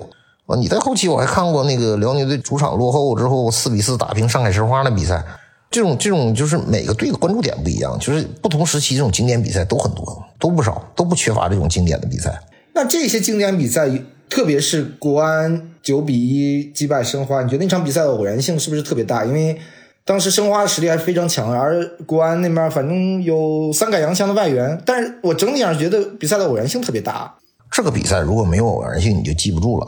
[0.47, 5.24] 啊，你在后期我还看过那个辽宁队主场落后之后四比四打平上海申花的比赛。
[5.72, 12.41] 这种这种就是每个队的关注点不一样，就是不同时期这种经典比赛都很多，都不少，都不缺乏这种经典的比赛。
[12.74, 13.89] 那这些经典比赛，
[14.30, 19.24] 特别是国安九比一击败申花，你觉得那场比赛的偶然性是不是特别大？
[19.24, 19.57] 因为
[20.03, 27.34] 当时申花的实力还是非常强，而国安那边反正有三改洋枪的外援，但是我整体上觉得比赛的偶然性特别大。
[27.72, 29.88] 这个比赛如果没有偶然性，你就记不住了。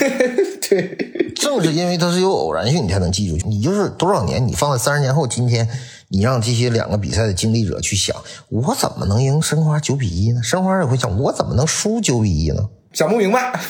[0.68, 0.96] 对，
[1.36, 3.36] 正是因为它是有偶然性，你才能记住。
[3.46, 5.68] 你就是多少年，你放在三十年后今天，
[6.08, 8.16] 你让这些两个比赛的经历者去想，
[8.48, 10.42] 我怎么能赢申花九比一呢？
[10.42, 12.66] 申花也会想，我怎么能输九比一呢？
[12.94, 13.60] 想不明白。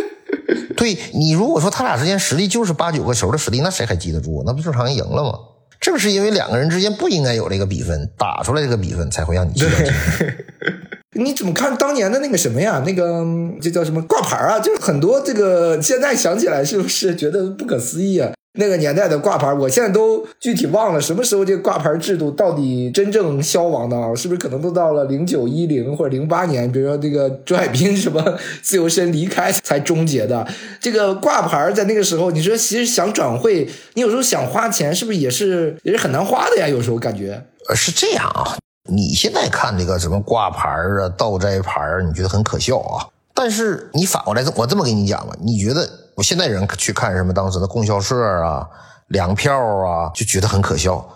[0.76, 4.42] 对你如果说他俩之间实力就是八九个球的实力，那谁还记得住？
[4.44, 5.38] 那不正常赢了吗？
[5.80, 9.92] 正是因为两个人之间不应该有这个比分，打出来这个比分才会让你记得住。
[11.14, 12.82] 你怎么看当年的那个什么呀？
[12.86, 13.24] 那个
[13.60, 14.58] 这叫什么挂牌啊？
[14.58, 18.32] 就是很多这个现在想起来是不是觉得不可思议啊？
[18.56, 24.14] 那个年代的挂牌，我现在都具体忘了什么时候这个挂牌制度到底真正消亡的啊？
[24.14, 26.70] 是不是可能都到了零九一零或者零八年？
[26.70, 30.46] 比如说这个周海滨什么自由身离开才终结的？
[30.80, 36.68] 这个挂牌在那个时候，你说其实想转会，你有时候想花钱，是不是也是也是很难花的呀？
[36.68, 38.56] 有时候感觉呃是这样啊。
[38.90, 43.08] 你现在看这个什么挂牌啊、倒摘牌啊，你觉得很可笑啊？
[43.32, 48.68] 但是你反过来，我这么跟你讲吧，你觉得我现在人去看什么当时的供销社啊、
[49.08, 51.08] 粮票啊，就觉得很可笑。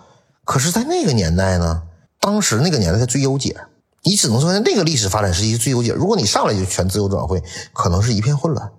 [0.44, 1.82] 可是，在那个年代呢，
[2.20, 3.54] 当时那个年代的最优解，
[4.02, 5.92] 你只能说在那个历史发展时期最优解。
[5.92, 7.42] 如果你上来就全自由转会，
[7.74, 8.72] 可能是一片混乱。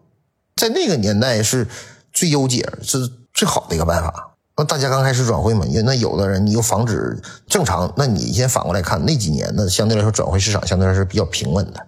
[0.55, 1.67] 在那个年代是
[2.11, 4.28] 最优解，是最好的一个办法。
[4.59, 11.79] 那大家刚开始转会嘛，因为那有的人你又防止正常，那你先反过来看那几年，那相对来说转会市场相对来说是比较平稳的，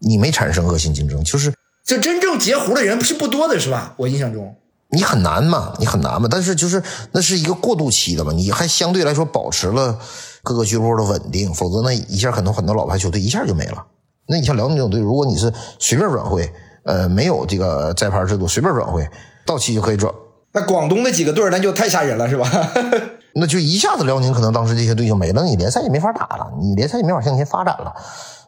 [0.00, 1.54] 你没产生恶性竞争，就是
[1.84, 3.94] 就真正截胡的人不是不多的是吧？
[3.96, 4.56] 我印象中
[4.90, 9.96] 你很难嘛，你很难嘛，但是就是那是一个过渡期的嘛，你还相对来说保持了
[10.42, 13.86] 各个俱乐部的稳定，否则那一下很多很多老牌球队一下就没了。
[14.26, 16.52] 那你像辽宁这种队，如果你是随便转会，
[16.84, 19.08] 呃，没有这个摘牌制度，随便转会
[19.44, 20.12] 到期就可以转。
[20.56, 22.50] 那广东那几个队那就太吓人了，是吧？
[23.38, 27.94] 那就一下子辽宁可能当时这些队就没了，你联赛也没法打了，你联赛也没法向前发展了。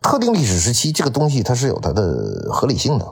[0.01, 3.05] 特定历史时期，这个东西它是有它的合理性的。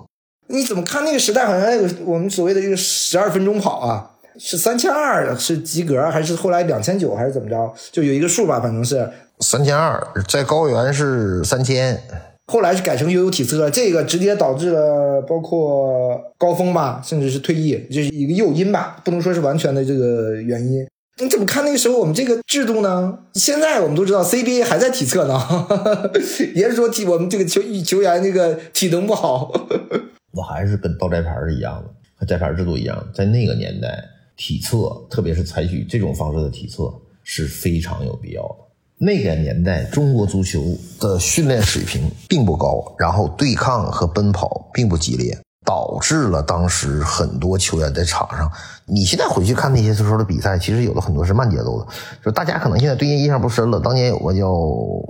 [0.48, 1.44] 你怎么看那个时代？
[1.44, 7.70] 好像那个我们所谓的这个十二分钟跑啊，是三千二是及格，还是后来两千九，还是怎么着？
[7.92, 12.00] 就有一个数吧，反正是三千二，在高原是三千。
[12.46, 20.86] 后来是改成悠悠体测，这个直接导致了包括高峰吧，甚至是退役，就是一个诱因吧，不能说是完全的这个原因。
[21.18, 23.18] 你怎么看那个时候我们这个制度呢？
[23.34, 25.40] 现在我们都知道 CBA 还在体测呢，
[26.54, 29.50] 也是说体我们这个球球员这个体能不好。
[30.32, 34.04] 我还是跟倒摘牌是一样的，和摘牌制度一样，在那个年代，
[34.36, 34.76] 体测
[35.08, 36.92] 特别是采取这种方式的体测
[37.24, 38.65] 是非常有必要的。
[38.98, 40.62] 那个年代，中国足球
[40.98, 48.50] 的训练水平并不高，然后对抗和奔跑并不激烈，导致了当时很多球员在场上。
[48.86, 51.86] 你现在回去看那些时候的比赛，其实有的很多是慢节奏的。
[52.24, 53.78] 就大家可能现在对印象不深了。
[53.80, 54.50] 当年有个叫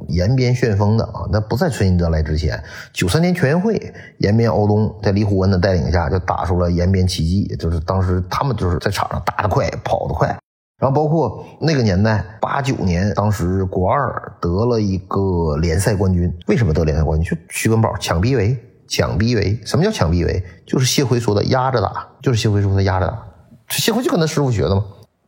[0.09, 2.61] 延边旋风的啊，那不在孙兴哲来之前，
[2.93, 10.37] 九三年全运会，延边敖东在李虎文的带领下就打出了延边奇迹，就是当时他们就是在场上打得快，跑得快。
[10.79, 16.31] 然后包括那个年代，八九年，当时国二得了一个联赛冠军。
[16.49, 17.31] 为什么得联赛冠军？
[17.31, 18.55] 就徐根宝抢逼围，
[18.87, 19.59] 抢逼围。
[19.65, 20.45] 什么叫抢逼围？
[20.67, 23.23] 就是谢辉说的压着打，就是谢辉说的压着打。
[23.71, 24.85] 谢辉就跟他师傅学的嘛。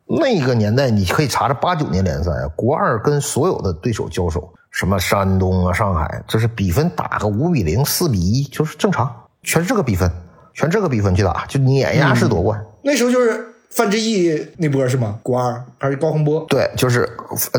[0.07, 9.11] 那个年代你可以查查八九年联赛啊，国二跟所有的对手交手，什么山东啊、上海，就是比分打个五比零、四比一，就是正常，
[9.43, 10.11] 全是这个比分，
[10.53, 12.63] 全这个比分去打，就碾压式夺冠。
[12.83, 13.48] 那时候就是。
[13.71, 15.19] 范志毅那波是吗？
[15.23, 16.45] 国二还是高洪波？
[16.49, 17.09] 对，就是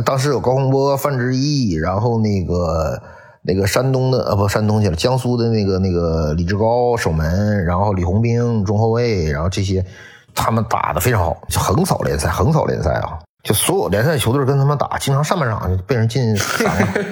[0.05, 3.01] 当时有高洪波、范志毅，然后那个
[3.43, 9.85] 那个山东的呃不山东去了，江苏的那个那个李志高守门，然后李红兵中后卫，然后这些
[10.33, 13.19] 他们打的非常好，横扫联赛，横扫联赛啊！
[13.43, 17.03] 就所有联赛球队跟他们打，经常上半场就被人进 三个，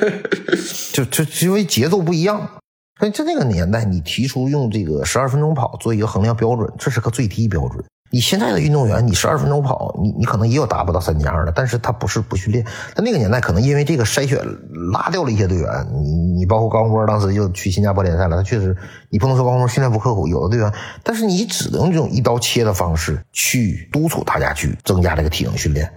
[0.91, 2.49] 就就因为节奏不一样。
[2.99, 7.81] 所以在那个年代，你提出用这个十二分钟跑做一个衡量标准，这是个最低标准。
[8.10, 12.64] 你现在的运动员，你十二分钟跑，你你可能也有达不到三加二的，但是他不是不训练。
[12.95, 14.39] 他那个年代可能因为这个筛选
[14.93, 18.76] 拉掉了一些队员，你你包括高洪波当时就去新加坡联赛了，他确实
[19.10, 20.72] 你不能说高洪波训练不刻苦，有的队员，
[21.03, 25.91] 但是你只能用这种一刀切的方式去督促大家去增加这个体能训练，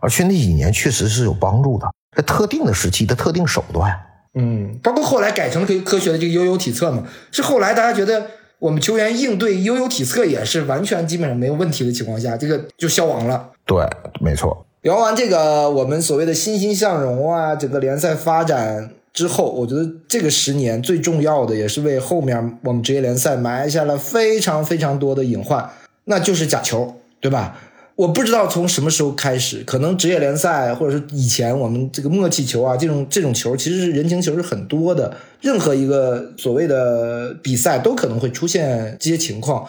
[0.00, 3.90] 而且那几年确实是有帮助的，在特定的时期的特定手段。
[4.34, 8.26] 嗯，包括后来改成了科科学的这个悠悠体测嘛，是后来大家觉得。
[8.64, 13.50] 我们球员应对悠悠体测也是完全基本上没有问题的情况下，这个就消亡了。
[13.66, 13.86] 对，
[14.22, 14.64] 没错。
[14.80, 25.70] 聊完这个我们所谓的欣欣向荣啊，整个联赛发展之后，我觉得这个十年最重要的也是为后面我们职业联赛埋下了非常非常多的隐患，
[26.04, 27.58] 那就是假球，对吧？
[27.96, 35.16] 我不知道从什么时候开始，可能职业联赛或者是以前我们这个默契球啊，这种这种球其实是人情球是很多的。
[35.40, 39.68] 任何一个所谓的比赛都可能会出现这些情况，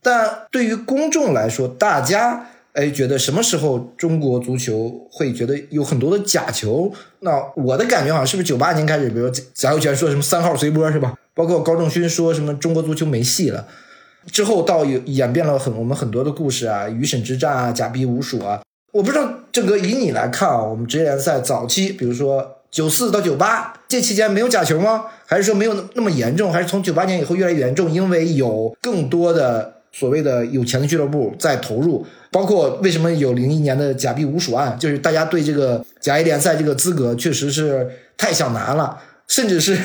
[0.00, 6.92] 但对于公众来说，大家哎觉得什么时候中国足球会觉得有很多的假球？
[7.20, 11.14] 那我的感觉好像是不是九八年开始，比如贾秀全说什么三号随波是吧？
[11.34, 13.66] 包括高仲勋说什么中国足球没戏了。
[14.30, 18.60] 之后到有演变了很我们很多的故事啊，鱼审之战啊，假币无数啊。
[18.92, 25.04] 我不知道郑哥以你来看啊，我们职业联赛早期，比如说九四到九八这期间没有假球吗？
[25.26, 26.52] 还是说没有那么严重？
[26.52, 27.90] 还是从九八年以后越来越严重？
[27.90, 39.78] 因为有更多的所谓的有钱的俱乐部在投入，包括为什么有零一年的假币无数案，就是大家对这个甲 A 联赛这个资格确实是太想拿了，甚至是。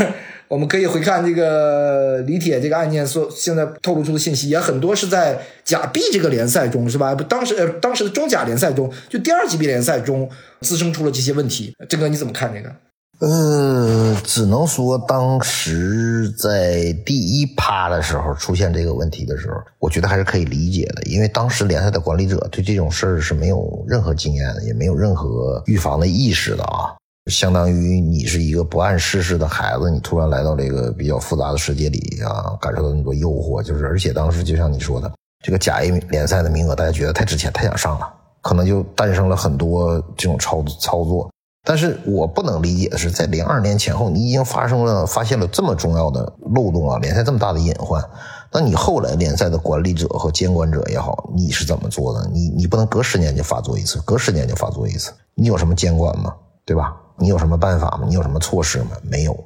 [0.54, 7.16] 我们可以回看这个李铁这个案件所现在透露出的信息，也很多是在甲 B 这个联赛中，是吧？
[7.16, 10.30] 不，当时呃，当时的中甲联赛中，就第二级别联赛中
[10.62, 11.74] 滋生出了这些问题。
[11.89, 12.72] 郑哥，你怎么看这个？
[13.20, 26.93] 呃，只能说当时在第一趴的时候出现这个问题的时候，我觉得还是可以理解的，因为当时联赛的管理者对这种事儿是没有任何经验的，也没有任何预防的意识的啊。
[27.32, 35.09] 相当于你是一个不谙世事的孩子，你突然来到这个比较复杂的世界里啊，感受到那么多诱惑，就是而且当时就像你说的，
[35.41, 41.30] 这个甲 A 联赛的名额大家觉得太值钱，太想上了，可能就诞生了很多这种操操作。
[41.65, 48.03] 但是我不能理解的是，在零二年前后，你已经发生了发现了这么重要的漏洞啊，联赛这么大的隐患，
[48.51, 52.30] 那你后来联赛的管理者和监管者也好，你是怎么做的？
[52.34, 56.36] 你你不能隔十年就发作一次，隔十年就发作一次，你有什么监管吗？
[56.65, 56.97] 对吧？
[57.18, 58.05] 你有什么办法吗？
[58.07, 58.91] 你有什么措施吗？
[59.03, 59.38] 没有，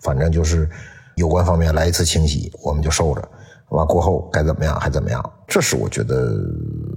[0.00, 0.68] 反正就是
[1.16, 3.28] 有关方面来一次清洗，我们就受着，
[3.70, 6.32] 完过后该怎么样还怎么样，这是我觉得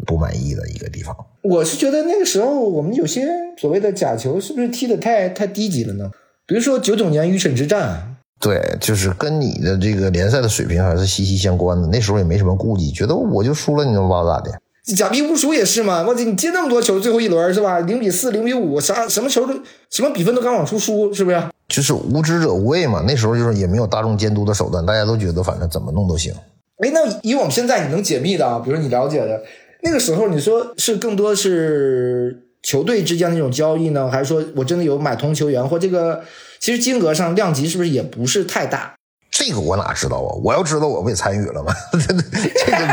[0.06, 1.16] 不满意的一个地方。
[1.44, 3.26] 我是觉得那个时候我们有些
[3.58, 6.12] 所谓的假球是不是踢的太太低级了呢？
[6.46, 11.88] 比如说九九年预审之战，对，就是跟你的这个联赛的水平还是息息相关的。
[11.88, 14.52] 那时候也没什么顾忌，觉得我就输了，你能把我咋的？
[14.96, 17.80] 假币无数也是嘛，我你接那么多球，最后一轮是吧？
[17.80, 19.54] 零比四、零比五，啥什么球都
[19.90, 21.44] 什么比分都敢往出输，是不是？
[21.68, 23.04] 就是无知者无畏嘛。
[23.06, 26.34] 那时候就是也没有大众监督的手段，大家都觉得反正怎么弄都行。
[26.78, 29.42] 哎，那以我们现在你能解密的啊，比如说你了解的，
[29.84, 36.22] 那个时候你说是更多是球队之间的那种交易呢，还是说我真的有买通球员或这个？
[36.60, 38.96] 其实金额上量级是不是也不是太大？
[39.30, 40.34] 这个我哪知道啊！
[40.44, 41.74] 我要知道，我不也参与了吗？
[41.94, 42.86] 这个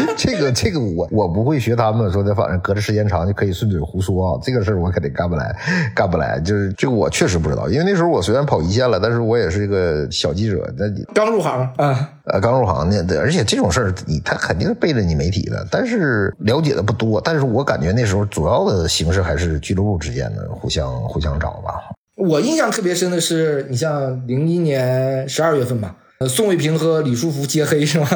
[0.00, 4.40] 你这个这个我我不会学他们说的，反正隔着时间长就可以顺嘴胡说啊！
[4.42, 5.54] 这个事儿我肯定干不来，
[5.94, 6.40] 干不来。
[6.40, 12.96] 就是这个我确实不知道，因为那时候我虽然跑一线了，但是我也是一个小记者，那你刚入行啊，呃，刚入行呢。
[13.18, 17.20] 而且这种事儿你他肯定是背着你媒体的，但是了解的不多。
[17.20, 21.74] 但是我感觉那时候主要的形式还是俱乐部之间的互相互相找吧。
[22.16, 28.08] 我印象特别深的是，你像零一年十二月份吧，呃，宋卫平和李书福接黑是吧？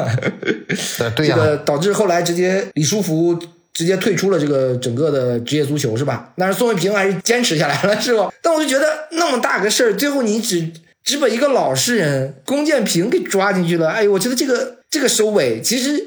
[1.15, 1.35] 对呀。
[1.35, 3.37] 这个导致后来直接李书福
[3.71, 6.33] 直接退出了这个整个的职业足球是吧？
[6.35, 8.33] 但是宋卫平还是坚持下来了是吧？
[8.41, 10.71] 但我就觉得那么大个事儿，最后你只
[11.03, 13.89] 只把一个老实人龚建平给抓进去了。
[13.89, 16.03] 哎呦，我觉得这个这个收尾，其实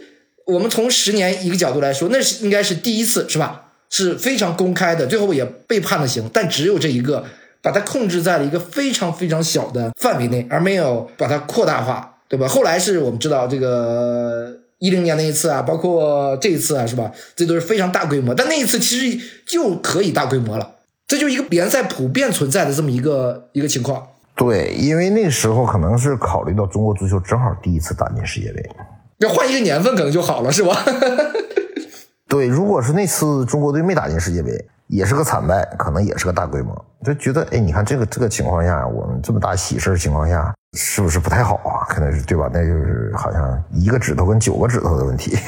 [0.46, 3.66] 我们从十年一个角度来说，那是应该是第一次是吧？
[3.88, 7.24] 是非常公开的，最后也被判了刑，但只有这一个。
[7.64, 12.46] 把它控制在了一个非常非常小的范围内，而没有把它扩大化，对吧？
[12.46, 17.10] 后来是我们知道这个一零年那一次啊，包括这一次啊，是吧？
[17.34, 20.72] 这都是非常大规模，但那一次其实就可以大规模了，
[21.08, 24.06] 这就是一个联赛普遍存在的这么一个一个情况。
[24.36, 28.62] 对，因为那时候可能是考虑到中国足球正好第一次打进世界杯，
[29.20, 30.84] 要换一个年份可能就好了，是吧？
[32.34, 34.50] 对，如果是那次中国队没打进世界杯。
[34.88, 41.86] 也是个惨败，可能也是个大规模，就觉得，哎，你看这个这个情况下，我们这么大喜事情况下，是不是不太好啊？
[41.88, 42.50] 可能是对吧？
[42.52, 45.38] 那就是好像一个指头跟九个指头的问题。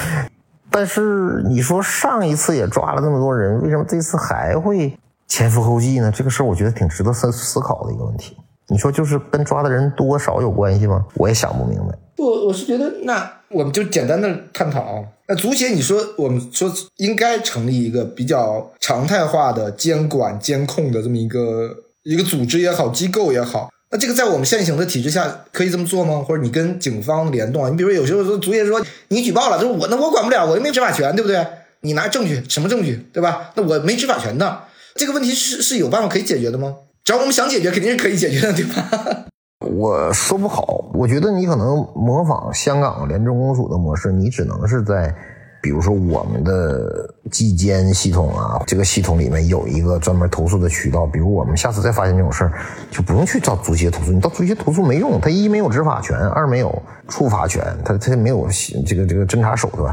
[0.70, 6.10] 但是你说上一次也抓了那么多人，为什么这次还会前赴后继呢？
[6.10, 8.38] 这个事儿我觉得挺值得思思考的一个问题。
[8.68, 11.04] 你说就是跟抓的人多少有关系吗？
[11.14, 11.94] 我也想不明白。
[12.18, 15.04] 我我是觉得，那我们就简单的探讨。
[15.28, 23.68] 那足协，你说我们说应该成立一个比较常态化的监管监控的这么一个一个组织也好，机构也好。
[23.90, 26.22] 那这个在我们现行的体制下可以这么做吗？
[26.26, 27.70] 或者你跟警方联动啊？
[27.70, 31.46] 你比如说有时候说足协说你举报了，就是我那我管不了，我又没执法权，对不对？
[31.80, 33.52] 你拿证据，什么证据，对吧？
[33.54, 34.64] 那我没执法权的，
[34.96, 36.74] 这个问题是是有办法可以解决的吗？
[37.04, 39.26] 只要我们想解决，肯定是可以解决的，对吧？
[39.66, 45.12] 我说不好，我觉得你可能模仿香港廉政公署的模式，你只能是在，
[45.60, 51.04] 比如说我们的纪监系统啊，这个系统里面有一个专门投诉的渠道。
[51.06, 52.52] 比如我们下次再发现这种事儿，
[52.92, 58.46] 就不用去找足协投诉，你到足协投诉没用，他一没有执法权，二没有处罚权，他他没有
[58.86, 59.92] 这个这个侦查手段。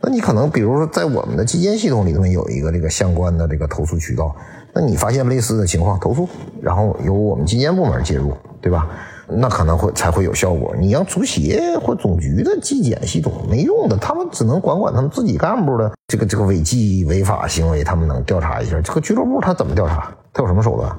[0.00, 4.34] 那你可能比如说在我们的纪监系统里面有一个这个相关的这个投诉渠道。
[4.78, 6.28] 那你发现类似的情况，投诉，
[6.60, 8.86] 然后由我们纪检部门介入，对吧？
[9.26, 10.74] 那可能会才会有效果。
[10.78, 18.78] 你让足协或总局的纪检系统没用的，他们只能管管他们自己干部的这个这个违纪违法行为，他们能调查一下。
[18.82, 20.14] 这个俱乐部他怎么调查？
[20.30, 20.94] 他有什么手段？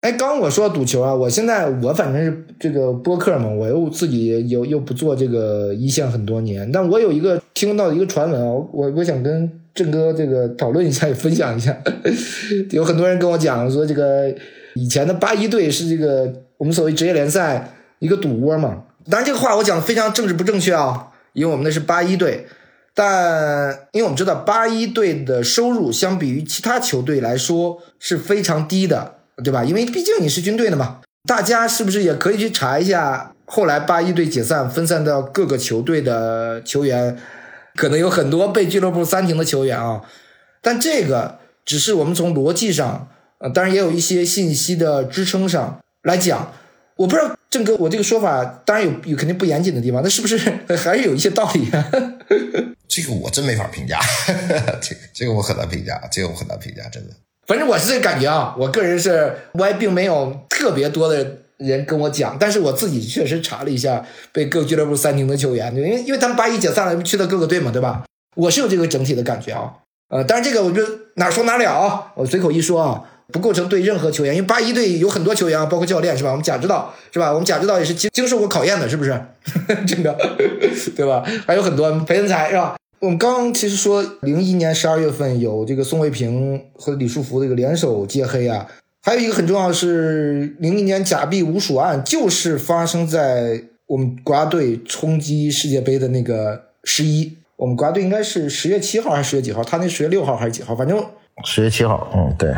[0.00, 11.76] 哎，刚我说赌球啊，我现在我反正是这个播客嘛，我又自己又又不做这个一线很多年，但我有一个听到一个传闻啊，我我想跟郑哥这个讨论一下，也分享一下。
[12.70, 14.32] 有很多人跟我讲说，这个
[14.76, 18.84] 以前的八一队是这个我们所谓职业联赛一个赌窝嘛。
[19.10, 22.46] 当然这个话我讲的非常政治不正确啊，因为我们那是八一队，
[22.94, 29.14] 但因为我们知道八一队的收入相比于其他球队来说是非常低的。
[29.44, 29.64] 对吧？
[29.64, 33.32] 因为毕竟你是军队的嘛，大家是不是也可以去查一下？
[33.46, 37.16] 后来八一队解散，分散到各个球队的球员，
[37.74, 40.02] 可能有很多被俱乐部暂停的球员啊。
[40.60, 43.08] 但这个只是我们从逻辑上，
[43.38, 46.52] 呃，当然也有一些信息的支撑上来讲。
[46.96, 50.36] 我不知道郑哥，我这个说法当然有有肯定不严谨的地方，那是不是
[50.76, 51.90] 还是有一些道理啊？
[52.88, 54.00] 这个我真没法评价，
[54.82, 57.14] 这个这个我很难评价，这个我很难评价，真的。
[57.48, 68.04] 反正我是这感觉啊，我个人是，我也并没有特别多的人跟我讲，但是我自己确实查了一下被各俱乐部三停的球员，因为因为他们八一解散了，去了各个队嘛，对吧？
[68.36, 69.72] 我是有这个整体的感觉啊，
[70.10, 70.82] 呃，当然这个我就
[71.14, 76.30] 哪说哪了啊，我随口一说啊，不构成对任何球员，因为八一队有很多球员啊，包括教练是吧？
[76.30, 77.32] 我们贾指导是吧？
[77.32, 79.18] 我们贾指导也是经经受过考验的，是不是？
[79.88, 80.14] 真的，
[80.94, 81.24] 对吧？
[81.46, 82.76] 还有很多裴恩才是吧？
[83.00, 88.66] 我们刚刚其实说，零一年十二月份有这个宋卫平和李书福的一个联手揭黑啊，
[89.02, 99.62] 还有一个很重要的是，零一年假币无鼠案就是发生在我们国家队冲击世界杯的那个十一，我们国家队应该是十月七号还是十月几号？
[99.62, 100.74] 他那十月六号还是几号？
[100.74, 101.00] 反正
[101.44, 102.52] 十月七号，嗯，对。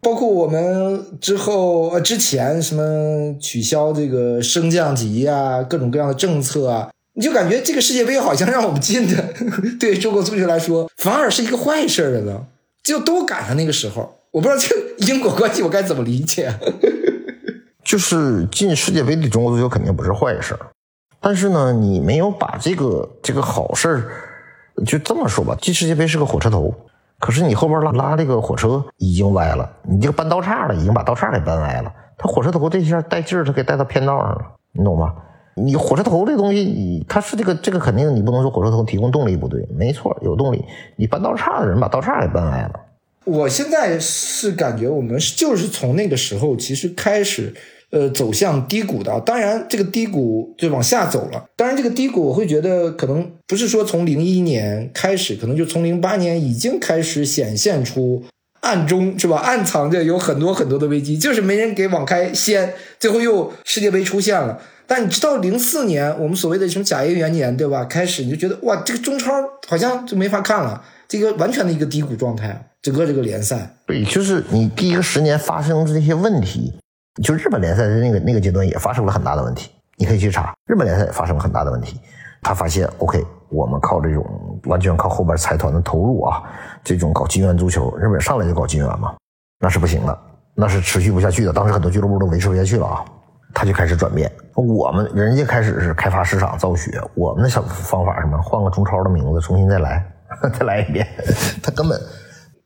[0.00, 6.88] 包括我们之后呃之前什么取消这个升降级啊，各种各样的政策啊。
[7.16, 9.24] 你就感觉这个世界杯好像让我们进的，
[9.80, 12.46] 对中国足球来说反而是一个坏事了呢。
[12.84, 16.54] 就都赶上那个时候，我不知道这个因果关系我该怎么理解。
[17.82, 20.56] 就是进世界杯对中国足球肯定不是坏事，
[21.20, 26.72] 但是呢，你没有把这个这个好事儿，就这么说吧，进世界杯是个火车头，
[27.18, 31.92] 可是你后边拉拉这个火车已经歪了，你这个扳道岔了，已经把道岔给搬歪了。
[32.18, 34.42] 他火车头这下带劲儿，他给带到偏道上了，
[34.72, 35.12] 你懂吗？
[35.58, 40.62] 你火车头这东西，你它是这个这个肯定，你不能说火车头提供动力不对，没错，有动力。
[40.96, 42.72] 你搬道岔的人把道岔给搬歪了。
[43.24, 47.54] 我现在是感觉我们就是从那个时候其实开始，
[47.90, 49.18] 呃，走向低谷的。
[49.20, 51.46] 当然，这个低谷就往下走了。
[51.56, 58.22] 当然，这个低谷我会觉得可能不是说从零一年开始，可能就从零八年已经开始显现出
[58.60, 59.38] 暗中是吧？
[59.38, 64.60] 暗藏着有很多很多的危机，就是没人给网开先，最后又世界杯出现了。
[64.86, 67.84] 但你知道，零四年我们所谓的什么甲 A 元年，对吧？
[67.84, 69.32] 开始你就觉得哇，这个中超
[69.66, 73.76] 好像就没法看了，这个完全的一个低谷状态，整个这个联赛。
[73.86, 76.72] 对，就是你第一个十年发生的这些问题，
[77.22, 82.00] 就日本联赛的那个那个阶段也发生了很大的问题，你可以去查，日本联赛也发生了很大的问题。
[82.42, 84.24] 他发现，OK，我们靠这种
[84.66, 86.44] 完全靠后边财团的投入啊，
[86.84, 89.16] 这种搞金元足球，日本上来就搞金元嘛，
[89.58, 90.16] 那是不行的，
[90.54, 91.52] 那是持续不下去的。
[91.52, 93.04] 当时很多俱乐部都维持不下去了啊。
[93.58, 100.04] 他就开始转变，我们人家开始是开发市场造血，我们的小方法什么，换个中超的名字，重新再来，
[100.52, 101.06] 再来一遍，
[101.62, 101.98] 他根本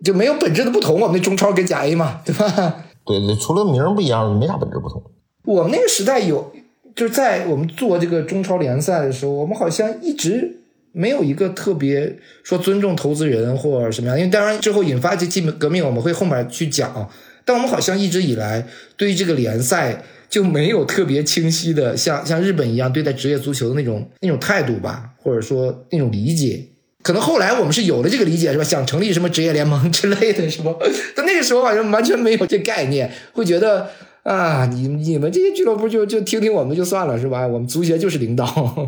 [0.03, 1.01] 就没有本质的不同。
[1.01, 2.75] 我们那中超跟甲 A 嘛，对吧？
[3.07, 5.01] 对对，除了名不一样，没啥本质不同。
[5.45, 6.53] 我们那个时代有，
[6.97, 10.57] 就是在我们做这个中超联赛的时候，我们好像一直
[10.91, 14.19] 没有一个特别说尊重投资人或者什么样。
[14.19, 17.09] 因为当然之后引发这基本革命，我们会后面去讲。
[17.45, 18.67] 但我们好像一直以来
[18.97, 26.65] 对于这个联赛就没有特别清晰的像像日本一样对待职业足球的那种那种态度吧，或者说那种理解。
[27.03, 28.63] 可能后来我们是有了这个理解，是吧？
[28.63, 30.73] 想成立什么职业联盟之类的，是吧？
[31.17, 33.89] 但那个时候好像完全没有这概念，会觉得
[34.23, 37.47] 啊，你你们这些俱乐部就就听听我们就算了，是吧？
[37.47, 38.45] 我们足协就是领导，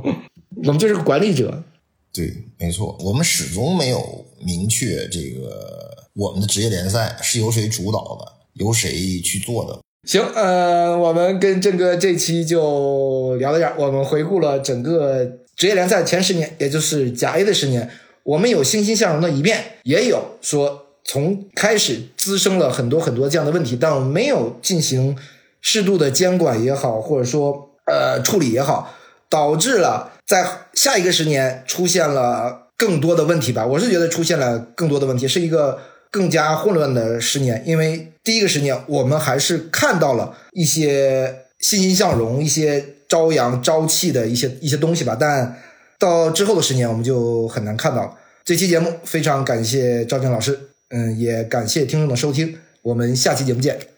[0.64, 1.64] 我们就是管理者。
[2.12, 8.32] 对，没错，我们始终没有明确这个我们的职业联赛是由谁主导的，
[8.62, 9.80] 由谁去做的。
[10.05, 15.24] 行，呃，我们跟郑哥这期就聊到这儿，我们回顾了整个
[15.55, 17.88] 职业联赛前十年，也就是甲 A 的十年。
[18.24, 25.16] 我们有欣欣向荣的一面，也有说从开始滋生了很多很多这样的问题，但我们没有进行
[25.61, 28.92] 适度的监管也好，或者说呃处理也好，
[29.28, 30.44] 导致了在
[30.74, 33.64] 下一个十年出现了更多的问题吧。
[33.64, 35.78] 我是觉得出现了更多的问题，是一个
[36.13, 37.61] 更加混乱的十年。
[37.67, 45.59] 因为第一个十年我们还是看到了一些欣欣向荣、一些朝阳朝气的一些一些东西吧，但。
[45.99, 48.11] 到之后的十年，我们就很难看到了。
[48.45, 50.59] 这期节目非常感谢赵静老师，
[50.89, 53.91] 嗯，也感谢听众的收听，我们下期节目见。